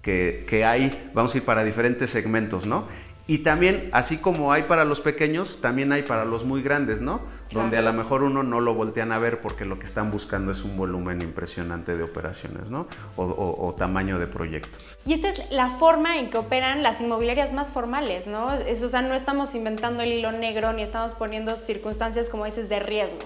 que, 0.01 0.65
hay, 0.65 1.12
vamos 1.13 1.33
a 1.36 1.38
ir 1.38 1.45
para 1.45 1.63
diferentes 1.63 2.09
segmentos, 2.09 2.65
¿no? 2.65 2.88
Y 3.27 3.39
también, 3.39 3.91
así 3.93 4.17
como 4.17 4.51
hay 4.51 4.63
para 4.63 4.86
los 4.86 5.01
pequeños, 5.01 5.59
también 5.62 5.91
hay 5.91 6.01
para 6.01 6.25
los 6.25 6.45
muy 6.45 6.63
grandes, 6.63 7.00
¿no? 7.00 7.21
Donde 7.51 7.77
a 7.77 7.83
lo 7.83 7.93
mejor 7.93 8.24
uno 8.24 8.41
no 8.41 8.59
lo 8.59 8.74
voltean 8.74 9.12
a 9.12 9.19
ver 9.19 9.39
porque 9.39 9.65
lo 9.65 9.77
que 9.77 9.86
están 9.86 10.09
buscando 10.09 10.51
es 10.51 10.63
un 10.63 10.75
volumen 10.75 11.21
impresionante 11.21 11.95
de 11.95 12.03
operaciones, 12.03 12.71
¿no? 12.71 12.88
O, 13.17 13.75
tamaño 13.77 14.17
de 14.17 14.25
proyecto. 14.25 14.79
Y 15.05 15.13
esta 15.13 15.29
es 15.29 15.51
la 15.51 15.69
forma 15.69 16.17
en 16.17 16.31
que 16.31 16.39
operan 16.39 16.81
las 16.81 17.01
inmobiliarias 17.01 17.53
más 17.53 17.69
formales, 17.69 18.25
¿no? 18.25 18.51
Es, 18.51 18.81
o 18.81 18.89
sea, 18.89 19.03
no 19.03 19.13
estamos 19.13 19.53
inventando 19.53 20.01
el 20.01 20.12
hilo 20.12 20.31
negro 20.31 20.74
ni 20.74 20.81
estamos 20.81 21.12
poniendo 21.12 21.55
circunstancias, 21.55 22.29
como 22.29 22.45
dices, 22.45 22.67
de 22.67 22.79
riesgo 22.79 23.19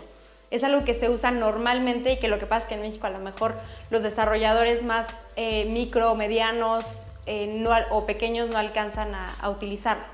es 0.53 0.63
algo 0.63 0.85
que 0.85 0.93
se 0.93 1.09
usa 1.09 1.31
normalmente 1.31 2.13
y 2.13 2.19
que 2.19 2.27
lo 2.27 2.37
que 2.37 2.45
pasa 2.45 2.65
es 2.65 2.69
que 2.69 2.75
en 2.75 2.81
México 2.81 3.07
a 3.07 3.09
lo 3.09 3.19
mejor 3.21 3.55
los 3.89 4.03
desarrolladores 4.03 4.83
más 4.83 5.07
eh, 5.35 5.67
micro, 5.73 6.15
medianos 6.15 7.07
eh, 7.25 7.65
o 7.89 8.05
pequeños 8.05 8.51
no 8.51 8.59
alcanzan 8.59 9.15
a, 9.15 9.49
utilizarlo. 9.49 10.05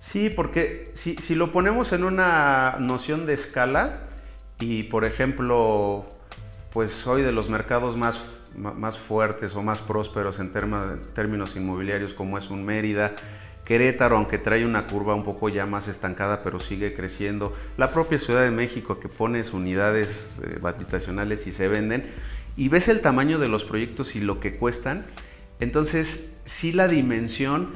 Sí, 0.00 0.30
porque 0.30 0.84
si, 0.94 1.34
lo 1.34 1.52
ponemos 1.52 1.92
en 1.92 2.04
una 2.04 2.76
noción 2.80 3.26
de 3.26 3.34
escala 3.34 3.94
y 4.60 4.84
por 4.84 5.04
ejemplo, 5.04 6.06
pues 6.72 6.90
soy 6.92 7.20
de 7.20 7.32
los 7.32 7.50
mercados 7.50 7.98
más, 7.98 8.18
más 8.54 8.96
fuertes 8.96 9.54
o 9.56 9.62
más 9.62 9.80
prósperos 9.80 10.40
en 10.40 10.54
términos 10.54 11.54
inmobiliarios 11.54 12.14
como 12.14 12.38
es 12.38 12.48
un 12.48 12.64
Mérida, 12.64 13.14
Querétaro, 13.66 14.16
aunque 14.16 14.38
trae 14.38 14.64
una 14.64 14.86
curva 14.86 15.14
un 15.14 15.24
poco 15.24 15.48
ya 15.48 15.66
más 15.66 15.88
estancada, 15.88 16.42
pero 16.42 16.60
sigue 16.60 16.94
creciendo. 16.94 17.54
La 17.76 17.88
propia 17.88 18.18
Ciudad 18.18 18.44
de 18.44 18.52
México 18.52 19.00
que 19.00 19.08
pone 19.08 19.42
unidades 19.52 20.40
eh, 20.44 20.60
habitacionales 20.62 21.46
y 21.48 21.52
se 21.52 21.66
venden. 21.66 22.06
Y 22.56 22.68
ves 22.68 22.88
el 22.88 23.00
tamaño 23.00 23.38
de 23.38 23.48
los 23.48 23.64
proyectos 23.64 24.14
y 24.14 24.20
lo 24.20 24.38
que 24.40 24.52
cuestan. 24.52 25.04
Entonces, 25.58 26.32
sí 26.44 26.72
la 26.72 26.86
dimensión 26.86 27.72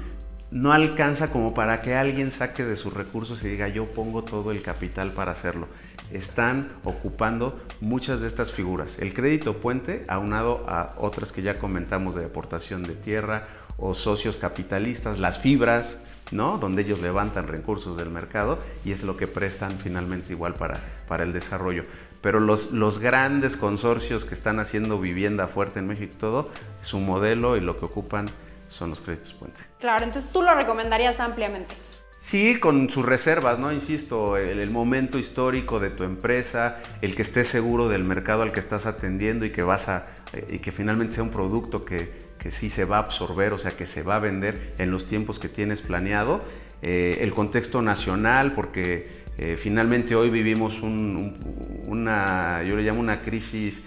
no 0.50 0.72
alcanza 0.72 1.32
como 1.32 1.54
para 1.54 1.80
que 1.80 1.94
alguien 1.94 2.30
saque 2.30 2.64
de 2.64 2.76
sus 2.76 2.92
recursos 2.92 3.44
y 3.44 3.48
diga 3.48 3.68
yo 3.68 3.84
pongo 3.84 4.24
todo 4.24 4.52
el 4.52 4.62
capital 4.62 5.10
para 5.10 5.32
hacerlo. 5.32 5.68
Están 6.12 6.72
ocupando 6.84 7.60
muchas 7.80 8.20
de 8.20 8.28
estas 8.28 8.52
figuras. 8.52 8.98
El 9.00 9.14
crédito 9.14 9.60
puente 9.60 10.04
aunado 10.08 10.64
a 10.68 10.90
otras 10.98 11.32
que 11.32 11.42
ya 11.42 11.54
comentamos 11.54 12.14
de 12.14 12.24
aportación 12.24 12.82
de 12.82 12.94
tierra 12.94 13.46
o 13.78 13.94
socios 13.94 14.36
capitalistas, 14.36 15.18
las 15.18 15.38
fibras, 15.38 15.98
¿no? 16.32 16.58
Donde 16.58 16.82
ellos 16.82 17.00
levantan 17.00 17.48
recursos 17.48 17.96
del 17.96 18.10
mercado 18.10 18.58
y 18.84 18.92
es 18.92 19.02
lo 19.02 19.16
que 19.16 19.26
prestan 19.26 19.72
finalmente 19.78 20.32
igual 20.32 20.54
para, 20.54 20.80
para 21.08 21.24
el 21.24 21.32
desarrollo. 21.32 21.82
Pero 22.20 22.40
los, 22.40 22.72
los 22.72 22.98
grandes 22.98 23.56
consorcios 23.56 24.24
que 24.24 24.34
están 24.34 24.60
haciendo 24.60 25.00
vivienda 25.00 25.48
fuerte 25.48 25.78
en 25.78 25.86
México 25.86 26.12
y 26.14 26.18
todo, 26.18 26.50
su 26.82 26.98
modelo 26.98 27.56
y 27.56 27.60
lo 27.60 27.78
que 27.78 27.86
ocupan 27.86 28.26
son 28.68 28.90
los 28.90 29.00
créditos 29.00 29.32
puente. 29.32 29.62
Claro, 29.78 30.04
entonces 30.04 30.30
tú 30.30 30.42
lo 30.42 30.54
recomendarías 30.54 31.18
ampliamente. 31.20 31.74
Sí, 32.20 32.56
con 32.60 32.90
sus 32.90 33.04
reservas, 33.04 33.58
¿no? 33.58 33.72
Insisto, 33.72 34.36
el, 34.36 34.70
momento 34.70 35.18
histórico 35.18 35.80
de 35.80 35.88
tu 35.88 36.04
empresa, 36.04 36.82
el 37.00 37.16
que 37.16 37.22
estés 37.22 37.48
seguro 37.48 37.88
del 37.88 38.04
mercado 38.04 38.42
al 38.42 38.52
que 38.52 38.60
estás 38.60 38.84
atendiendo 38.84 39.46
y 39.46 39.50
que 39.52 39.62
vas 39.62 39.88
a, 39.88 40.04
eh, 40.34 40.46
y 40.50 40.58
que 40.58 40.70
finalmente 40.70 41.14
sea 41.14 41.24
un 41.24 41.30
producto 41.30 41.86
que, 41.86 42.12
que, 42.38 42.50
sí 42.50 42.68
se 42.68 42.84
va 42.84 42.98
a 42.98 43.00
absorber, 43.00 43.54
o 43.54 43.58
sea, 43.58 43.70
que 43.70 43.86
se 43.86 44.02
va 44.02 44.16
a 44.16 44.18
vender 44.18 44.74
en 44.78 44.90
los 44.90 45.06
tiempos 45.06 45.38
que 45.38 45.48
tienes 45.48 45.80
planeado. 45.80 46.44
Eh, 46.82 47.18
el 47.22 47.32
contexto 47.32 47.80
nacional, 47.80 48.52
porque 48.52 49.04
eh, 49.38 49.56
finalmente 49.56 50.14
hoy 50.14 50.28
vivimos 50.28 50.82
una, 50.82 52.62
yo 52.64 52.76
le 52.76 52.82
llamo 52.82 53.00
una 53.00 53.22
crisis 53.22 53.84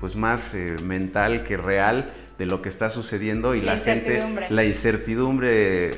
pues 0.00 0.14
más 0.14 0.54
mental 0.84 1.40
que 1.40 1.56
real 1.56 2.04
de 2.38 2.46
lo 2.46 2.62
que 2.62 2.68
está 2.68 2.88
sucediendo 2.88 3.56
y 3.56 3.60
la, 3.60 3.76
gente, 3.76 4.22
la 4.48 4.64
incertidumbre 4.64 5.90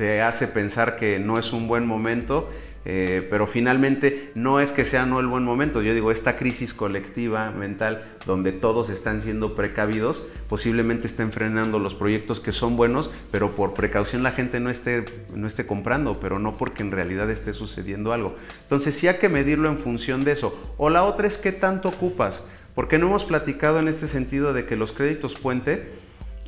te 0.00 0.22
hace 0.22 0.46
pensar 0.46 0.96
que 0.96 1.18
no 1.18 1.38
es 1.38 1.52
un 1.52 1.68
buen 1.68 1.86
momento, 1.86 2.48
eh, 2.86 3.26
pero 3.28 3.46
finalmente 3.46 4.32
no 4.34 4.58
es 4.58 4.72
que 4.72 4.86
sea 4.86 5.04
no 5.04 5.20
el 5.20 5.26
buen 5.26 5.44
momento. 5.44 5.82
Yo 5.82 5.92
digo, 5.92 6.10
esta 6.10 6.38
crisis 6.38 6.72
colectiva 6.72 7.50
mental 7.50 8.06
donde 8.24 8.52
todos 8.52 8.88
están 8.88 9.20
siendo 9.20 9.54
precavidos, 9.54 10.26
posiblemente 10.48 11.06
estén 11.06 11.32
frenando 11.32 11.78
los 11.78 11.94
proyectos 11.94 12.40
que 12.40 12.50
son 12.50 12.78
buenos, 12.78 13.10
pero 13.30 13.54
por 13.54 13.74
precaución 13.74 14.22
la 14.22 14.32
gente 14.32 14.58
no 14.58 14.70
esté, 14.70 15.04
no 15.34 15.46
esté 15.46 15.66
comprando, 15.66 16.14
pero 16.18 16.38
no 16.38 16.54
porque 16.54 16.82
en 16.82 16.92
realidad 16.92 17.30
esté 17.30 17.52
sucediendo 17.52 18.14
algo. 18.14 18.34
Entonces 18.62 18.94
sí 18.94 19.06
hay 19.06 19.18
que 19.18 19.28
medirlo 19.28 19.68
en 19.68 19.78
función 19.78 20.24
de 20.24 20.32
eso. 20.32 20.58
O 20.78 20.88
la 20.88 21.04
otra 21.04 21.26
es 21.26 21.36
qué 21.36 21.52
tanto 21.52 21.90
ocupas, 21.90 22.42
porque 22.74 22.96
no 22.96 23.08
hemos 23.08 23.26
platicado 23.26 23.78
en 23.78 23.88
este 23.88 24.08
sentido 24.08 24.54
de 24.54 24.64
que 24.64 24.76
los 24.76 24.92
créditos 24.92 25.34
puente 25.34 25.90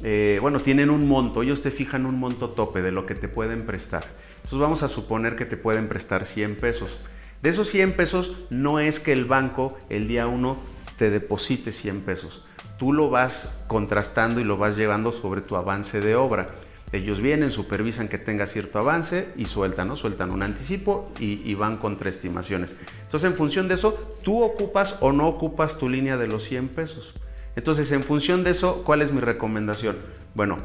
eh, 0.02 0.38
bueno, 0.40 0.61
tienen 0.61 0.90
un 0.90 1.06
monto, 1.06 1.42
ellos 1.42 1.62
te 1.62 1.71
fijan 1.71 2.06
un 2.06 2.18
monto 2.18 2.50
tope 2.50 2.82
de 2.82 2.90
lo 2.90 3.06
que 3.06 3.14
te 3.14 3.28
pueden 3.28 3.64
prestar. 3.66 4.04
Entonces 4.37 4.59
vamos 4.59 4.82
a 4.82 4.88
suponer 4.88 5.37
que 5.37 5.44
te 5.44 5.56
pueden 5.56 5.88
prestar 5.88 6.26
100 6.26 6.56
pesos. 6.56 6.99
De 7.40 7.50
esos 7.50 7.68
100 7.68 7.94
pesos 7.94 8.37
no 8.50 8.80
es 8.80 9.00
que 9.00 9.12
el 9.12 9.25
banco 9.25 9.76
el 9.90 10.09
día 10.09 10.26
1 10.26 10.56
te 10.97 11.11
deposite 11.11 11.73
100 11.73 12.00
pesos. 12.02 12.44
Tú 12.78 12.92
lo 12.92 13.11
vas 13.11 13.62
contrastando 13.68 14.40
y 14.40 14.44
lo 14.44 14.56
vas 14.56 14.76
llevando 14.76 15.12
sobre 15.12 15.40
tu 15.40 15.56
avance 15.56 16.00
de 16.00 16.16
obra. 16.16 16.50
Ellos 16.92 17.21
vienen, 17.21 17.50
supervisan 17.50 18.09
que 18.09 18.18
tenga 18.18 18.47
cierto 18.47 18.78
avance 18.78 19.28
y 19.37 19.47
sueltan. 19.47 19.97
Sueltan 19.97 20.32
un 20.32 20.42
anticipo 20.42 21.11
y, 21.18 21.40
y, 21.49 21.54
van 21.54 21.78
contra 21.78 22.11
estimaciones. 22.11 22.76
Entonces, 23.04 23.30
en 23.30 23.37
función 23.37 23.66
de 23.66 23.75
eso, 23.75 23.92
tú 24.23 24.42
ocupas 24.42 24.97
o 25.00 25.12
no 25.12 25.26
ocupas 25.26 25.78
tu 25.78 25.88
línea 25.88 26.16
de 26.16 26.26
los 26.26 26.44
100 26.44 26.68
pesos. 26.68 27.14
Entonces, 27.56 27.92
en 27.92 28.02
función 28.02 28.44
de 28.44 28.50
eso, 28.50 28.82
¿cuál 28.85 29.02
es 29.02 29.12
mi 29.12 29.21
recomendación? 29.21 29.97
Bueno, 30.35 30.56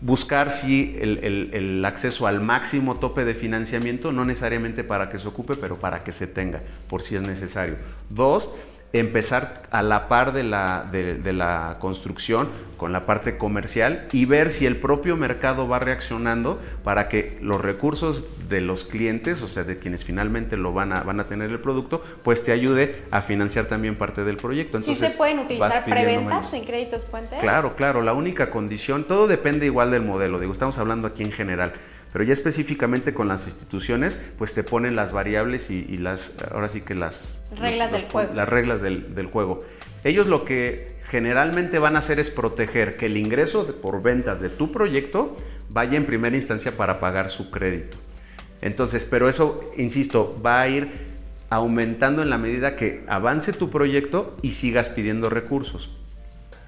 buscar 0.00 0.50
si 0.50 0.96
el, 1.00 1.84
acceso 1.84 2.26
al 2.26 2.40
máximo 2.40 2.94
tope 2.94 3.24
de 3.24 3.34
financiamiento, 3.34 4.12
no 4.12 4.24
necesariamente 4.24 4.84
para 4.84 5.08
que 5.08 5.18
se 5.18 5.28
ocupe, 5.28 5.54
pero 5.54 5.76
para 5.76 6.04
que 6.04 6.12
se 6.12 6.26
tenga, 6.26 6.58
por 6.88 7.02
si 7.02 7.16
es 7.16 7.22
necesario. 7.22 7.76
Dos, 8.10 8.50
empezar 8.92 9.58
a 9.70 9.82
la 9.82 10.02
par 10.02 10.32
de 10.32 10.42
la, 10.42 10.86
de, 10.90 11.32
la, 11.32 11.74
construcción 11.80 12.48
con 12.76 12.92
la 12.92 13.02
parte 13.02 13.36
comercial 13.36 14.06
y 14.12 14.24
ver 14.24 14.50
si 14.50 14.66
el 14.66 14.76
propio 14.76 15.16
mercado 15.16 15.68
va 15.68 15.78
reaccionando 15.78 16.56
para 16.84 17.08
que 17.08 17.38
los 17.40 17.60
recursos 17.60 18.26
de 18.48 18.60
los 18.60 18.84
clientes, 18.84 19.42
o 19.42 19.48
sea, 19.48 19.64
de 19.64 19.76
quienes 19.76 20.04
finalmente 20.04 20.56
lo 20.56 20.72
van 20.72 20.92
a, 20.92 21.02
van 21.02 21.20
a 21.20 21.26
tener 21.26 21.50
el 21.50 21.60
producto, 21.60 22.02
pues 22.22 22.42
te 22.42 22.52
ayude 22.52 23.02
a 23.10 23.22
financiar 23.22 23.66
también 23.66 23.96
parte 23.96 24.24
del 24.24 24.36
proyecto. 24.36 24.80
¿Sí 24.80 24.94
se 24.94 25.10
pueden 25.10 25.40
utilizar 25.40 25.84
preventas 25.84 26.52
en 26.52 26.64
créditos 26.64 27.04
puente? 27.04 27.36
Claro, 27.38 27.74
claro, 27.76 28.02
la 28.02 28.12
única 28.12 28.50
condición, 28.50 29.04
todo 29.04 29.26
depende 29.26 29.66
igual 29.66 29.90
del 29.90 30.02
modelo, 30.02 30.38
digo, 30.38 30.52
estamos 30.52 30.78
hablando 30.78 31.08
aquí 31.08 31.22
en 31.22 31.32
general. 31.32 31.72
Pero 32.12 32.24
ya 32.24 32.32
específicamente 32.32 33.12
con 33.12 33.28
las 33.28 33.46
instituciones, 33.46 34.18
pues 34.38 34.54
te 34.54 34.62
ponen 34.62 34.96
las 34.96 35.12
variables 35.12 35.70
y, 35.70 35.96
las, 35.96 36.34
ahora 36.50 36.68
sí 36.68 36.80
que 36.80 36.94
las 36.94 37.38
reglas 37.58 37.92
del 37.92 38.02
juego. 38.02 38.32
Las 38.34 38.48
reglas 38.48 38.80
del, 38.80 39.26
juego. 39.26 39.58
Ellos 40.04 40.26
lo 40.26 40.44
que 40.44 40.86
generalmente 41.08 41.78
van 41.78 41.96
a 41.96 41.98
hacer 41.98 42.18
es 42.20 42.30
proteger 42.30 42.96
que 42.96 43.06
el 43.06 43.16
ingreso 43.16 43.66
por 43.80 44.02
ventas 44.02 44.40
de 44.40 44.48
tu 44.48 44.72
proyecto 44.72 45.36
vaya 45.70 45.96
en 45.96 46.04
primera 46.04 46.36
instancia 46.36 46.76
para 46.76 47.00
pagar 47.00 47.30
su 47.30 47.50
crédito. 47.50 47.98
Entonces, 48.62 49.06
pero 49.08 49.28
eso, 49.28 49.60
insisto, 49.76 50.30
va 50.44 50.60
a 50.60 50.68
ir 50.68 51.16
aumentando 51.50 52.22
en 52.22 52.30
la 52.30 52.38
medida 52.38 52.76
que 52.76 53.04
avance 53.08 53.52
tu 53.52 53.70
proyecto 53.70 54.36
y 54.42 54.52
sigas 54.52 54.88
pidiendo 54.88 55.28
recursos. 55.28 55.96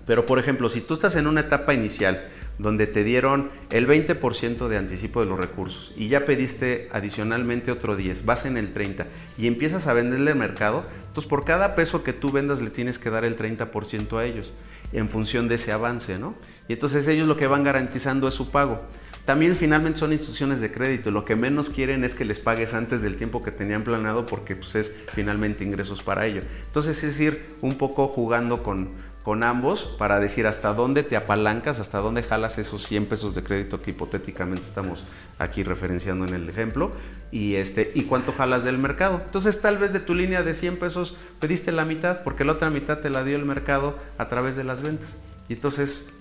Pero 0.06 0.24
por 0.24 0.38
ejemplo, 0.38 0.68
si 0.68 0.80
tú 0.80 0.94
estás 0.94 1.16
en 1.16 1.26
una 1.26 1.40
etapa 1.42 1.74
inicial 1.74 2.20
donde 2.58 2.86
te 2.86 3.04
dieron 3.04 3.48
el 3.70 3.86
20% 3.86 4.68
de 4.68 4.76
anticipo 4.76 5.20
de 5.20 5.26
los 5.26 5.38
recursos 5.38 5.92
y 5.96 6.08
ya 6.08 6.24
pediste 6.24 6.88
adicionalmente 6.92 7.70
otro 7.70 7.96
10, 7.96 8.24
vas 8.24 8.46
en 8.46 8.56
el 8.56 8.72
30 8.72 9.06
y 9.38 9.46
empiezas 9.46 9.86
a 9.86 9.92
venderle 9.92 10.32
al 10.32 10.38
mercado, 10.38 10.84
entonces 11.06 11.28
por 11.28 11.44
cada 11.44 11.74
peso 11.74 12.02
que 12.02 12.12
tú 12.12 12.30
vendas 12.30 12.60
le 12.60 12.70
tienes 12.70 12.98
que 12.98 13.10
dar 13.10 13.24
el 13.24 13.36
30% 13.36 14.18
a 14.18 14.24
ellos 14.24 14.52
en 14.92 15.08
función 15.08 15.48
de 15.48 15.56
ese 15.56 15.72
avance, 15.72 16.18
¿no? 16.18 16.34
Y 16.66 16.74
entonces 16.74 17.06
ellos 17.08 17.28
lo 17.28 17.36
que 17.36 17.46
van 17.46 17.64
garantizando 17.64 18.28
es 18.28 18.34
su 18.34 18.50
pago. 18.50 18.82
También 19.28 19.54
finalmente 19.56 19.98
son 19.98 20.14
instituciones 20.14 20.62
de 20.62 20.72
crédito, 20.72 21.10
lo 21.10 21.26
que 21.26 21.36
menos 21.36 21.68
quieren 21.68 22.02
es 22.02 22.14
que 22.14 22.24
les 22.24 22.38
pagues 22.38 22.72
antes 22.72 23.02
del 23.02 23.16
tiempo 23.16 23.42
que 23.42 23.50
tenían 23.50 23.82
planeado 23.82 24.24
porque 24.24 24.56
pues, 24.56 24.74
es 24.74 24.98
finalmente 25.12 25.64
ingresos 25.64 26.02
para 26.02 26.24
ello. 26.24 26.40
Entonces 26.64 27.04
es 27.04 27.20
ir 27.20 27.46
un 27.60 27.74
poco 27.76 28.08
jugando 28.08 28.62
con, 28.62 28.94
con 29.22 29.44
ambos 29.44 29.94
para 29.98 30.18
decir 30.18 30.46
hasta 30.46 30.72
dónde 30.72 31.02
te 31.02 31.14
apalancas, 31.14 31.78
hasta 31.78 31.98
dónde 31.98 32.22
jalas 32.22 32.56
esos 32.56 32.86
100 32.86 33.04
pesos 33.04 33.34
de 33.34 33.42
crédito 33.42 33.82
que 33.82 33.90
hipotéticamente 33.90 34.62
estamos 34.62 35.04
aquí 35.38 35.62
referenciando 35.62 36.24
en 36.24 36.32
el 36.32 36.48
ejemplo 36.48 36.90
y, 37.30 37.56
este, 37.56 37.92
y 37.94 38.04
cuánto 38.04 38.32
jalas 38.32 38.64
del 38.64 38.78
mercado. 38.78 39.20
Entonces 39.26 39.60
tal 39.60 39.76
vez 39.76 39.92
de 39.92 40.00
tu 40.00 40.14
línea 40.14 40.42
de 40.42 40.54
100 40.54 40.78
pesos 40.78 41.18
pediste 41.38 41.70
la 41.70 41.84
mitad 41.84 42.24
porque 42.24 42.46
la 42.46 42.52
otra 42.52 42.70
mitad 42.70 43.00
te 43.00 43.10
la 43.10 43.24
dio 43.24 43.36
el 43.36 43.44
mercado 43.44 43.94
a 44.16 44.26
través 44.30 44.56
de 44.56 44.64
las 44.64 44.80
ventas. 44.80 45.18
Y 45.50 45.52
entonces 45.52 46.14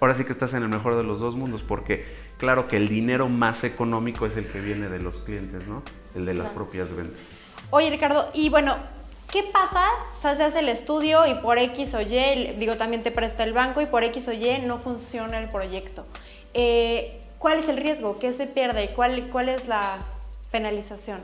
ahora 0.00 0.14
sí 0.14 0.24
que 0.24 0.32
estás 0.32 0.54
en 0.54 0.62
el 0.62 0.68
mejor 0.68 0.96
de 0.96 1.02
los 1.02 1.20
dos 1.20 1.36
mundos 1.36 1.62
porque 1.62 2.06
claro 2.38 2.68
que 2.68 2.76
el 2.76 2.88
dinero 2.88 3.28
más 3.28 3.64
económico 3.64 4.26
es 4.26 4.36
el 4.36 4.46
que 4.46 4.60
viene 4.60 4.88
de 4.88 5.00
los 5.00 5.20
clientes, 5.20 5.66
¿no? 5.66 5.82
El 6.14 6.26
de 6.26 6.34
las 6.34 6.50
propias 6.50 6.94
ventas. 6.94 7.22
Oye 7.70 7.90
Ricardo, 7.90 8.30
y 8.34 8.50
bueno, 8.50 8.76
¿Qué 9.34 9.42
pasa? 9.42 9.82
se 10.12 10.28
hace 10.28 10.60
el 10.60 10.68
estudio 10.68 11.26
y 11.26 11.34
por 11.42 11.58
X 11.58 11.94
o 11.94 12.00
Y, 12.00 12.54
digo, 12.56 12.76
también 12.76 13.02
te 13.02 13.10
presta 13.10 13.42
el 13.42 13.52
banco 13.52 13.80
y 13.80 13.86
por 13.86 14.04
X 14.04 14.28
o 14.28 14.32
Y 14.32 14.58
no 14.64 14.78
funciona 14.78 15.38
el 15.40 15.48
proyecto. 15.48 16.06
Eh, 16.52 17.20
¿Cuál 17.40 17.58
es 17.58 17.68
el 17.68 17.76
riesgo? 17.76 18.20
¿Qué 18.20 18.30
se 18.30 18.46
pierde? 18.46 18.92
¿Cuál, 18.94 19.28
¿Cuál 19.30 19.48
es 19.48 19.66
la 19.66 19.98
penalización? 20.52 21.18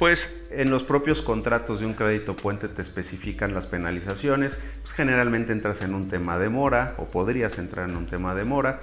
Pues 0.00 0.32
en 0.50 0.70
los 0.70 0.82
propios 0.82 1.20
contratos 1.20 1.80
de 1.80 1.86
un 1.86 1.92
crédito 1.92 2.34
puente 2.34 2.68
te 2.68 2.80
especifican 2.80 3.52
las 3.52 3.66
penalizaciones. 3.66 4.58
Pues, 4.80 4.94
generalmente 4.94 5.52
entras 5.52 5.82
en 5.82 5.94
un 5.94 6.08
tema 6.08 6.38
de 6.38 6.48
mora 6.48 6.94
o 6.96 7.06
podrías 7.06 7.58
entrar 7.58 7.88
en 7.90 7.96
un 7.98 8.06
tema 8.06 8.34
de 8.34 8.44
mora. 8.44 8.80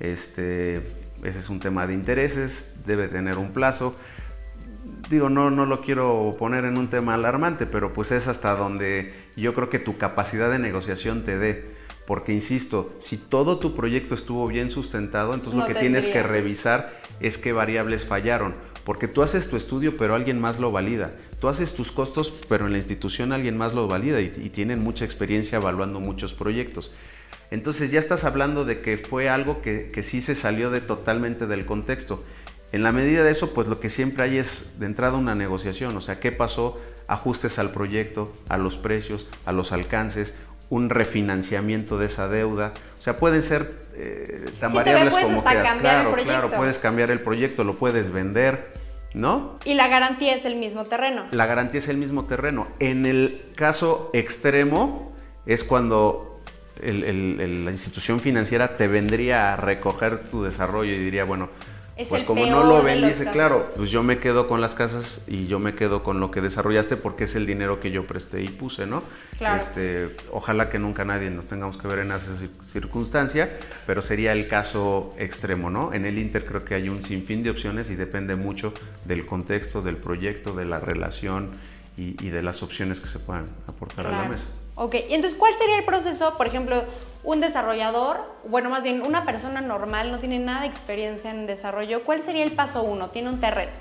Este, 0.00 0.74
ese 1.22 1.38
es 1.38 1.48
un 1.48 1.60
tema 1.60 1.86
de 1.86 1.94
intereses, 1.94 2.74
debe 2.84 3.06
tener 3.06 3.38
un 3.38 3.52
plazo 3.52 3.94
digo, 5.08 5.28
no, 5.28 5.50
no 5.50 5.66
lo 5.66 5.82
quiero 5.82 6.30
poner 6.38 6.64
en 6.64 6.78
un 6.78 6.88
tema 6.88 7.14
alarmante, 7.14 7.66
pero 7.66 7.92
pues 7.92 8.10
es 8.10 8.28
hasta 8.28 8.54
donde 8.56 9.14
yo 9.36 9.54
creo 9.54 9.70
que 9.70 9.78
tu 9.78 9.98
capacidad 9.98 10.50
de 10.50 10.58
negociación 10.58 11.24
te 11.24 11.38
dé. 11.38 11.76
Porque, 12.06 12.32
insisto, 12.32 12.94
si 13.00 13.16
todo 13.16 13.58
tu 13.58 13.74
proyecto 13.74 14.14
estuvo 14.14 14.46
bien 14.46 14.70
sustentado, 14.70 15.34
entonces 15.34 15.58
lo 15.58 15.66
que 15.66 15.74
tienes 15.74 16.06
que 16.06 16.22
revisar 16.22 17.00
es 17.18 17.36
qué 17.36 17.52
variables 17.52 18.06
fallaron. 18.06 18.52
Porque 18.86 19.08
tú 19.08 19.22
haces 19.22 19.50
tu 19.50 19.56
estudio, 19.56 19.96
pero 19.96 20.14
alguien 20.14 20.40
más 20.40 20.60
lo 20.60 20.70
valida. 20.70 21.10
Tú 21.40 21.48
haces 21.48 21.74
tus 21.74 21.90
costos, 21.90 22.32
pero 22.48 22.66
en 22.66 22.72
la 22.72 22.78
institución 22.78 23.32
alguien 23.32 23.58
más 23.58 23.74
lo 23.74 23.88
valida 23.88 24.20
y, 24.20 24.28
tienen 24.28 24.80
mucha 24.80 25.04
experiencia 25.04 25.58
evaluando 25.58 25.98
muchos 25.98 26.34
proyectos. 26.34 26.96
Entonces 27.50 27.90
ya 27.90 27.98
estás 27.98 28.22
hablando 28.22 28.64
de 28.64 28.80
que 28.80 28.96
fue 28.96 29.28
algo 29.28 29.60
que, 29.60 29.88
que 29.88 30.04
sí 30.04 30.20
se 30.20 30.36
salió 30.36 30.70
de 30.70 30.80
totalmente 30.80 31.48
del 31.48 31.66
contexto. 31.66 32.22
En 32.70 32.84
la 32.84 32.92
medida 32.92 33.24
de 33.24 33.32
eso, 33.32 33.52
pues 33.52 33.66
lo 33.66 33.80
que 33.80 33.90
siempre 33.90 34.22
hay 34.22 34.38
es 34.38 34.78
de 34.78 34.86
entrada 34.86 35.18
una 35.18 35.34
negociación, 35.34 35.96
o 35.96 36.00
sea, 36.00 36.20
qué 36.20 36.30
pasó, 36.30 36.74
ajustes 37.08 37.58
al 37.58 37.72
proyecto, 37.72 38.32
a 38.48 38.56
los 38.56 38.76
precios, 38.76 39.28
a 39.46 39.52
los 39.52 39.72
alcances, 39.72 40.34
un 40.70 40.90
refinanciamiento 40.90 41.98
de 41.98 42.06
esa 42.06 42.28
deuda. 42.28 42.72
O 43.06 43.08
sea, 43.08 43.16
pueden 43.18 43.40
ser 43.40 43.72
eh, 43.94 44.46
tan 44.58 44.74
variables 44.74 45.14
como 45.14 45.44
quieras. 45.44 45.78
Claro, 45.78 46.12
claro, 46.16 46.50
puedes 46.50 46.78
cambiar 46.78 47.12
el 47.12 47.20
proyecto, 47.20 47.62
lo 47.62 47.78
puedes 47.78 48.10
vender, 48.10 48.72
¿no? 49.14 49.60
Y 49.64 49.74
la 49.74 49.86
garantía 49.86 50.34
es 50.34 50.44
el 50.44 50.56
mismo 50.56 50.86
terreno. 50.86 51.26
La 51.30 51.46
garantía 51.46 51.78
es 51.78 51.86
el 51.86 51.98
mismo 51.98 52.24
terreno. 52.24 52.66
En 52.80 53.06
el 53.06 53.44
caso 53.54 54.10
extremo 54.12 55.14
es 55.46 55.62
cuando 55.62 56.40
la 56.82 57.70
institución 57.70 58.18
financiera 58.18 58.66
te 58.76 58.88
vendría 58.88 59.52
a 59.52 59.56
recoger 59.56 60.28
tu 60.28 60.42
desarrollo 60.42 60.92
y 60.92 60.98
diría, 60.98 61.22
bueno, 61.22 61.50
pues 62.08 62.24
como 62.24 62.44
no 62.44 62.64
lo 62.64 62.82
ven, 62.82 63.06
dice, 63.06 63.24
claro, 63.30 63.72
pues 63.74 63.90
yo 63.90 64.02
me 64.02 64.18
quedo 64.18 64.48
con 64.48 64.60
las 64.60 64.74
casas 64.74 65.22
y 65.26 65.46
yo 65.46 65.58
me 65.58 65.74
quedo 65.74 66.02
con 66.02 66.20
lo 66.20 66.30
que 66.30 66.42
desarrollaste 66.42 66.96
porque 66.96 67.24
es 67.24 67.34
el 67.36 67.46
dinero 67.46 67.80
que 67.80 67.90
yo 67.90 68.02
presté 68.02 68.42
y 68.42 68.48
puse, 68.48 68.86
¿no? 68.86 69.02
Claro. 69.38 69.56
Este, 69.56 70.14
ojalá 70.30 70.68
que 70.68 70.78
nunca 70.78 71.04
nadie 71.04 71.30
nos 71.30 71.46
tengamos 71.46 71.78
que 71.78 71.88
ver 71.88 72.00
en 72.00 72.12
esa 72.12 72.32
circunstancia, 72.70 73.58
pero 73.86 74.02
sería 74.02 74.32
el 74.32 74.46
caso 74.46 75.08
extremo, 75.16 75.70
¿no? 75.70 75.94
En 75.94 76.04
el 76.04 76.18
Inter 76.18 76.44
creo 76.44 76.60
que 76.60 76.74
hay 76.74 76.90
un 76.90 77.02
sinfín 77.02 77.42
de 77.42 77.50
opciones 77.50 77.90
y 77.90 77.96
depende 77.96 78.36
mucho 78.36 78.74
del 79.06 79.24
contexto, 79.24 79.80
del 79.80 79.96
proyecto, 79.96 80.52
de 80.52 80.66
la 80.66 80.78
relación 80.80 81.52
y, 81.96 82.12
de 82.28 82.42
las 82.42 82.62
opciones 82.62 83.00
que 83.00 83.08
se 83.08 83.18
puedan 83.18 83.46
aportar 83.66 84.08
a 84.08 84.10
la 84.10 84.28
mesa. 84.28 84.46
Ok, 84.78 84.94
y 85.08 85.14
entonces, 85.14 85.38
¿cuál 85.38 85.54
sería 85.56 85.78
el 85.78 85.84
proceso? 85.86 86.34
Por 86.36 86.46
ejemplo, 86.46 86.84
un 87.24 87.40
desarrollador, 87.40 88.18
bueno, 88.46 88.68
más 88.68 88.84
bien 88.84 89.02
una 89.06 89.24
persona 89.24 89.62
normal, 89.62 90.12
no 90.12 90.18
tiene 90.18 90.38
nada 90.38 90.60
de 90.60 90.66
experiencia 90.66 91.30
en 91.30 91.46
desarrollo. 91.46 92.02
¿Cuál 92.02 92.22
sería 92.22 92.44
el 92.44 92.52
paso 92.52 92.82
uno? 92.82 93.08
Tiene 93.08 93.30
un 93.30 93.40
terreno. 93.40 93.72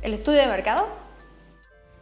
¿El 0.00 0.14
estudio 0.14 0.40
de 0.40 0.46
mercado? 0.46 0.88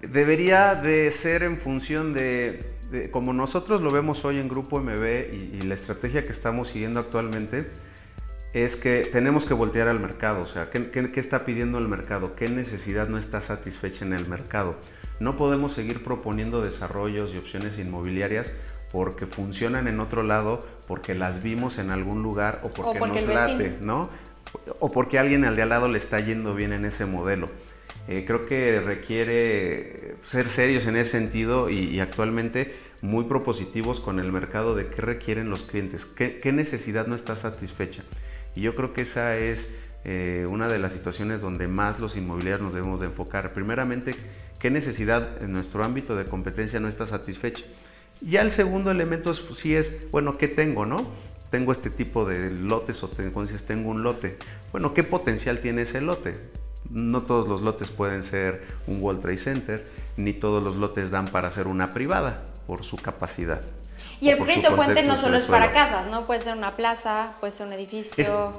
Debería 0.01 0.77
de 0.77 1.11
ser 1.11 1.43
en 1.43 1.57
función 1.57 2.15
de, 2.15 3.11
como 3.11 3.33
nosotros 3.33 3.81
lo 3.81 3.91
vemos 3.91 4.25
hoy 4.25 4.37
en 4.37 4.49
Grupo 4.49 4.81
MB 4.81 5.05
y, 5.35 5.61
la 5.63 5.75
estrategia 5.75 6.23
que 6.23 6.31
estamos 6.31 6.69
siguiendo 6.69 7.01
actualmente, 7.01 7.69
es 8.55 8.77
que 8.77 9.09
tenemos 9.11 9.45
que 9.45 9.55
voltear 9.55 9.89
al 9.89 9.99
mercado, 9.99 10.43
o 10.43 10.45
sea, 10.45 10.65
qué 10.71 11.11
está 11.17 11.41
pidiendo 11.41 11.79
el 11.79 11.89
mercado? 11.89 12.37
¿Qué 12.37 12.49
necesidad 12.49 13.09
no 13.09 13.19
está 13.19 13.41
satisfecha 13.41 14.05
en 14.05 14.13
el 14.13 14.29
mercado? 14.29 14.77
No 15.21 15.37
podemos 15.37 15.73
seguir 15.73 16.03
proponiendo 16.03 16.63
desarrollos 16.63 17.33
y 17.33 17.39
opciones 17.39 17.79
inmobiliarias 17.79 18.55
porque 18.91 19.27
funcionan 19.27 19.87
en 19.87 20.01
otro 20.01 20.23
lado, 20.23 20.59
porque 20.89 21.15
las 21.15 21.43
vimos 21.43 21.79
en 21.79 21.91
algún 21.91 22.23
lugar 22.23 22.61
o 22.65 22.71
porque, 22.71 22.99
nos 22.99 23.27
late, 23.27 23.79
¿no? 23.83 24.11
O 24.81 24.89
porque 24.91 25.19
alguien 25.19 25.45
al 25.45 25.55
de 25.55 25.63
al 25.63 25.69
lado 25.69 25.89
le 25.89 25.99
está 25.99 26.19
yendo 26.21 26.55
bien 26.55 26.73
en 26.73 26.85
ese 26.85 27.07
modelo. 27.07 27.47
Eh, 28.09 28.25
creo 28.27 28.43
que 28.43 28.81
requiere 28.81 30.17
ser 30.25 30.49
serios 30.49 30.87
en 30.87 30.97
ese 30.97 31.13
sentido 31.13 31.71
y, 31.71 32.01
actualmente 32.01 32.75
muy 33.03 33.25
propositivos 33.25 34.01
con 34.01 34.19
el 34.19 34.33
mercado 34.33 34.75
de 34.75 34.89
qué 34.89 35.01
requieren 35.01 35.49
los 35.49 35.63
clientes, 35.63 36.05
qué 36.05 36.53
necesidad 36.53 37.07
no 37.07 37.15
está 37.15 37.37
satisfecha. 37.37 38.03
Y 38.55 38.63
yo 38.63 38.75
creo 38.75 38.93
que 38.93 39.03
esa 39.03 39.37
es 39.37 39.71
eh, 40.05 40.47
una 40.49 40.69
de 40.69 40.79
las 40.79 40.93
situaciones 40.93 41.41
donde 41.41 41.69
más 41.69 42.01
los 42.01 42.17
inmobiliarios 42.17 42.63
nos 42.63 42.75
debemos 42.75 43.01
de 43.01 43.07
enfocar. 43.07 43.53
Primeramente, 43.53 44.15
qué 44.59 44.71
necesidad 44.71 45.43
en 45.43 45.53
nuestro 45.53 45.85
ámbito 45.85 46.17
de 46.17 46.25
competencia 46.25 46.81
no 46.81 46.89
está 46.89 47.07
satisfecha. 47.07 47.65
Ya 48.21 48.43
el 48.43 48.51
segundo 48.51 48.91
elemento 48.91 49.33
sí 49.35 49.75
es, 49.75 50.11
bueno, 50.11 50.33
¿qué 50.33 50.49
tengo, 50.49 50.87
no? 50.87 51.11
Tengo 51.51 51.73
este 51.73 51.91
tipo 51.91 52.25
de 52.25 52.51
lotes 52.51 53.03
o 53.03 53.09
tengo, 53.09 53.45
tengo 53.67 53.91
un 53.91 54.03
lote. 54.03 54.37
Bueno, 54.73 54.95
¿qué 54.95 55.03
potencial 55.03 55.61
tiene 55.61 55.83
ese 55.83 56.01
lote? 56.01 56.33
No 56.89 57.23
todos 57.23 57.49
los 57.49 57.63
lotes 57.63 57.91
pueden 57.91 58.23
ser 58.23 58.67
un 58.87 59.03
World 59.03 59.21
Trade 59.21 59.39
Center, 59.39 59.87
ni 60.17 60.33
todos 60.33 60.65
los 60.65 60.77
lotes 60.77 61.11
dan 61.11 61.27
para 61.27 61.51
ser 61.51 61.67
una 61.67 61.91
privada 61.91 62.47
por 62.67 62.85
su 62.85 62.97
capacidad. 62.97 63.63
Y 64.21 64.29
el 64.29 64.37
proyecto 64.37 64.77
puente 64.77 65.03
no 65.03 65.17
solo 65.17 65.37
es 65.37 65.45
para 65.45 65.73
casas, 65.73 66.07
¿no? 66.07 66.27
Puede 66.27 66.41
ser 66.41 66.57
una 66.57 66.77
plaza, 66.77 67.35
puede 67.41 67.53
ser 67.53 67.67
un 67.67 67.73
edificio 67.73 68.53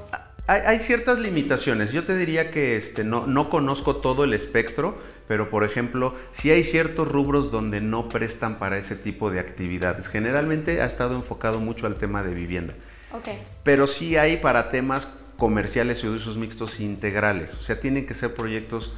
Hay, 0.48 0.80
ciertas 0.80 1.20
limitaciones. 1.20 1.92
Yo 1.92 2.04
te 2.04 2.18
diría 2.18 2.50
que 2.50 2.76
este, 2.78 3.04
no, 3.04 3.28
no 3.28 3.50
conozco 3.50 3.98
todo 3.98 4.24
el 4.24 4.34
espectro, 4.34 4.98
pero 5.28 5.50
por 5.52 5.64
ejemplo, 5.64 6.16
sí 6.32 6.50
hay 6.50 6.64
ciertos 6.64 7.08
rubros 7.08 7.52
donde 7.52 7.80
no 7.80 8.10
prestan 8.10 8.56
para 8.56 8.78
ese 8.78 8.96
tipo 8.96 9.30
de 9.30 9.40
actividades. 9.40 10.08
Generalmente 10.08 10.82
ha 10.82 10.86
estado 10.86 11.16
enfocado 11.16 11.60
mucho 11.60 11.86
al 11.86 11.96
tema 11.96 12.24
de 12.24 12.34
vivienda. 12.34 12.74
Okay. 13.14 13.42
Pero 13.64 13.88
sí 13.88 14.18
hay 14.18 14.38
para 14.38 14.72
temas 14.72 15.08
comerciales 15.38 16.04
y 16.04 16.08
usos 16.08 16.38
mixtos 16.38 16.80
integrales. 16.80 17.54
O 17.54 17.62
sea, 17.62 17.80
tienen 17.80 18.08
que 18.08 18.16
ser 18.16 18.34
proyectos 18.34 18.96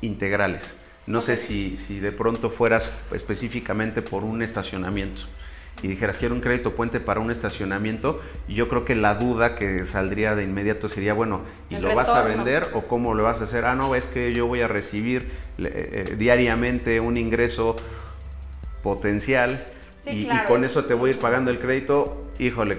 integrales. 0.00 0.76
No 1.06 1.20
sé 1.20 1.36
si, 1.36 1.76
si 1.76 1.98
de 1.98 2.12
pronto 2.12 2.50
fueras 2.50 2.90
específicamente 3.12 4.00
por 4.00 4.22
un 4.24 4.42
estacionamiento 4.42 5.20
y 5.84 5.86
dijeras 5.86 6.16
quiero 6.16 6.34
un 6.34 6.40
crédito 6.40 6.74
puente 6.74 6.98
para 6.98 7.20
un 7.20 7.30
estacionamiento, 7.30 8.18
yo 8.48 8.70
creo 8.70 8.86
que 8.86 8.94
la 8.94 9.16
duda 9.16 9.54
que 9.54 9.84
saldría 9.84 10.34
de 10.34 10.44
inmediato 10.44 10.88
sería, 10.88 11.12
bueno, 11.12 11.42
¿y 11.68 11.76
lo 11.76 11.94
vas 11.94 12.08
a 12.08 12.22
vender 12.22 12.70
o 12.72 12.80
cómo 12.82 13.12
lo 13.12 13.22
vas 13.22 13.42
a 13.42 13.44
hacer? 13.44 13.66
Ah, 13.66 13.74
no, 13.74 13.94
es 13.94 14.06
que 14.06 14.32
yo 14.32 14.46
voy 14.46 14.62
a 14.62 14.66
recibir 14.66 15.30
eh, 15.58 16.06
eh, 16.08 16.16
diariamente 16.16 17.00
un 17.00 17.18
ingreso 17.18 17.76
potencial 18.82 19.66
y, 20.06 20.26
con 20.48 20.64
eso 20.64 20.86
te 20.86 20.94
voy 20.94 21.10
a 21.10 21.12
ir 21.12 21.18
pagando 21.18 21.50
el 21.50 21.60
crédito, 21.60 22.30
híjole, 22.38 22.76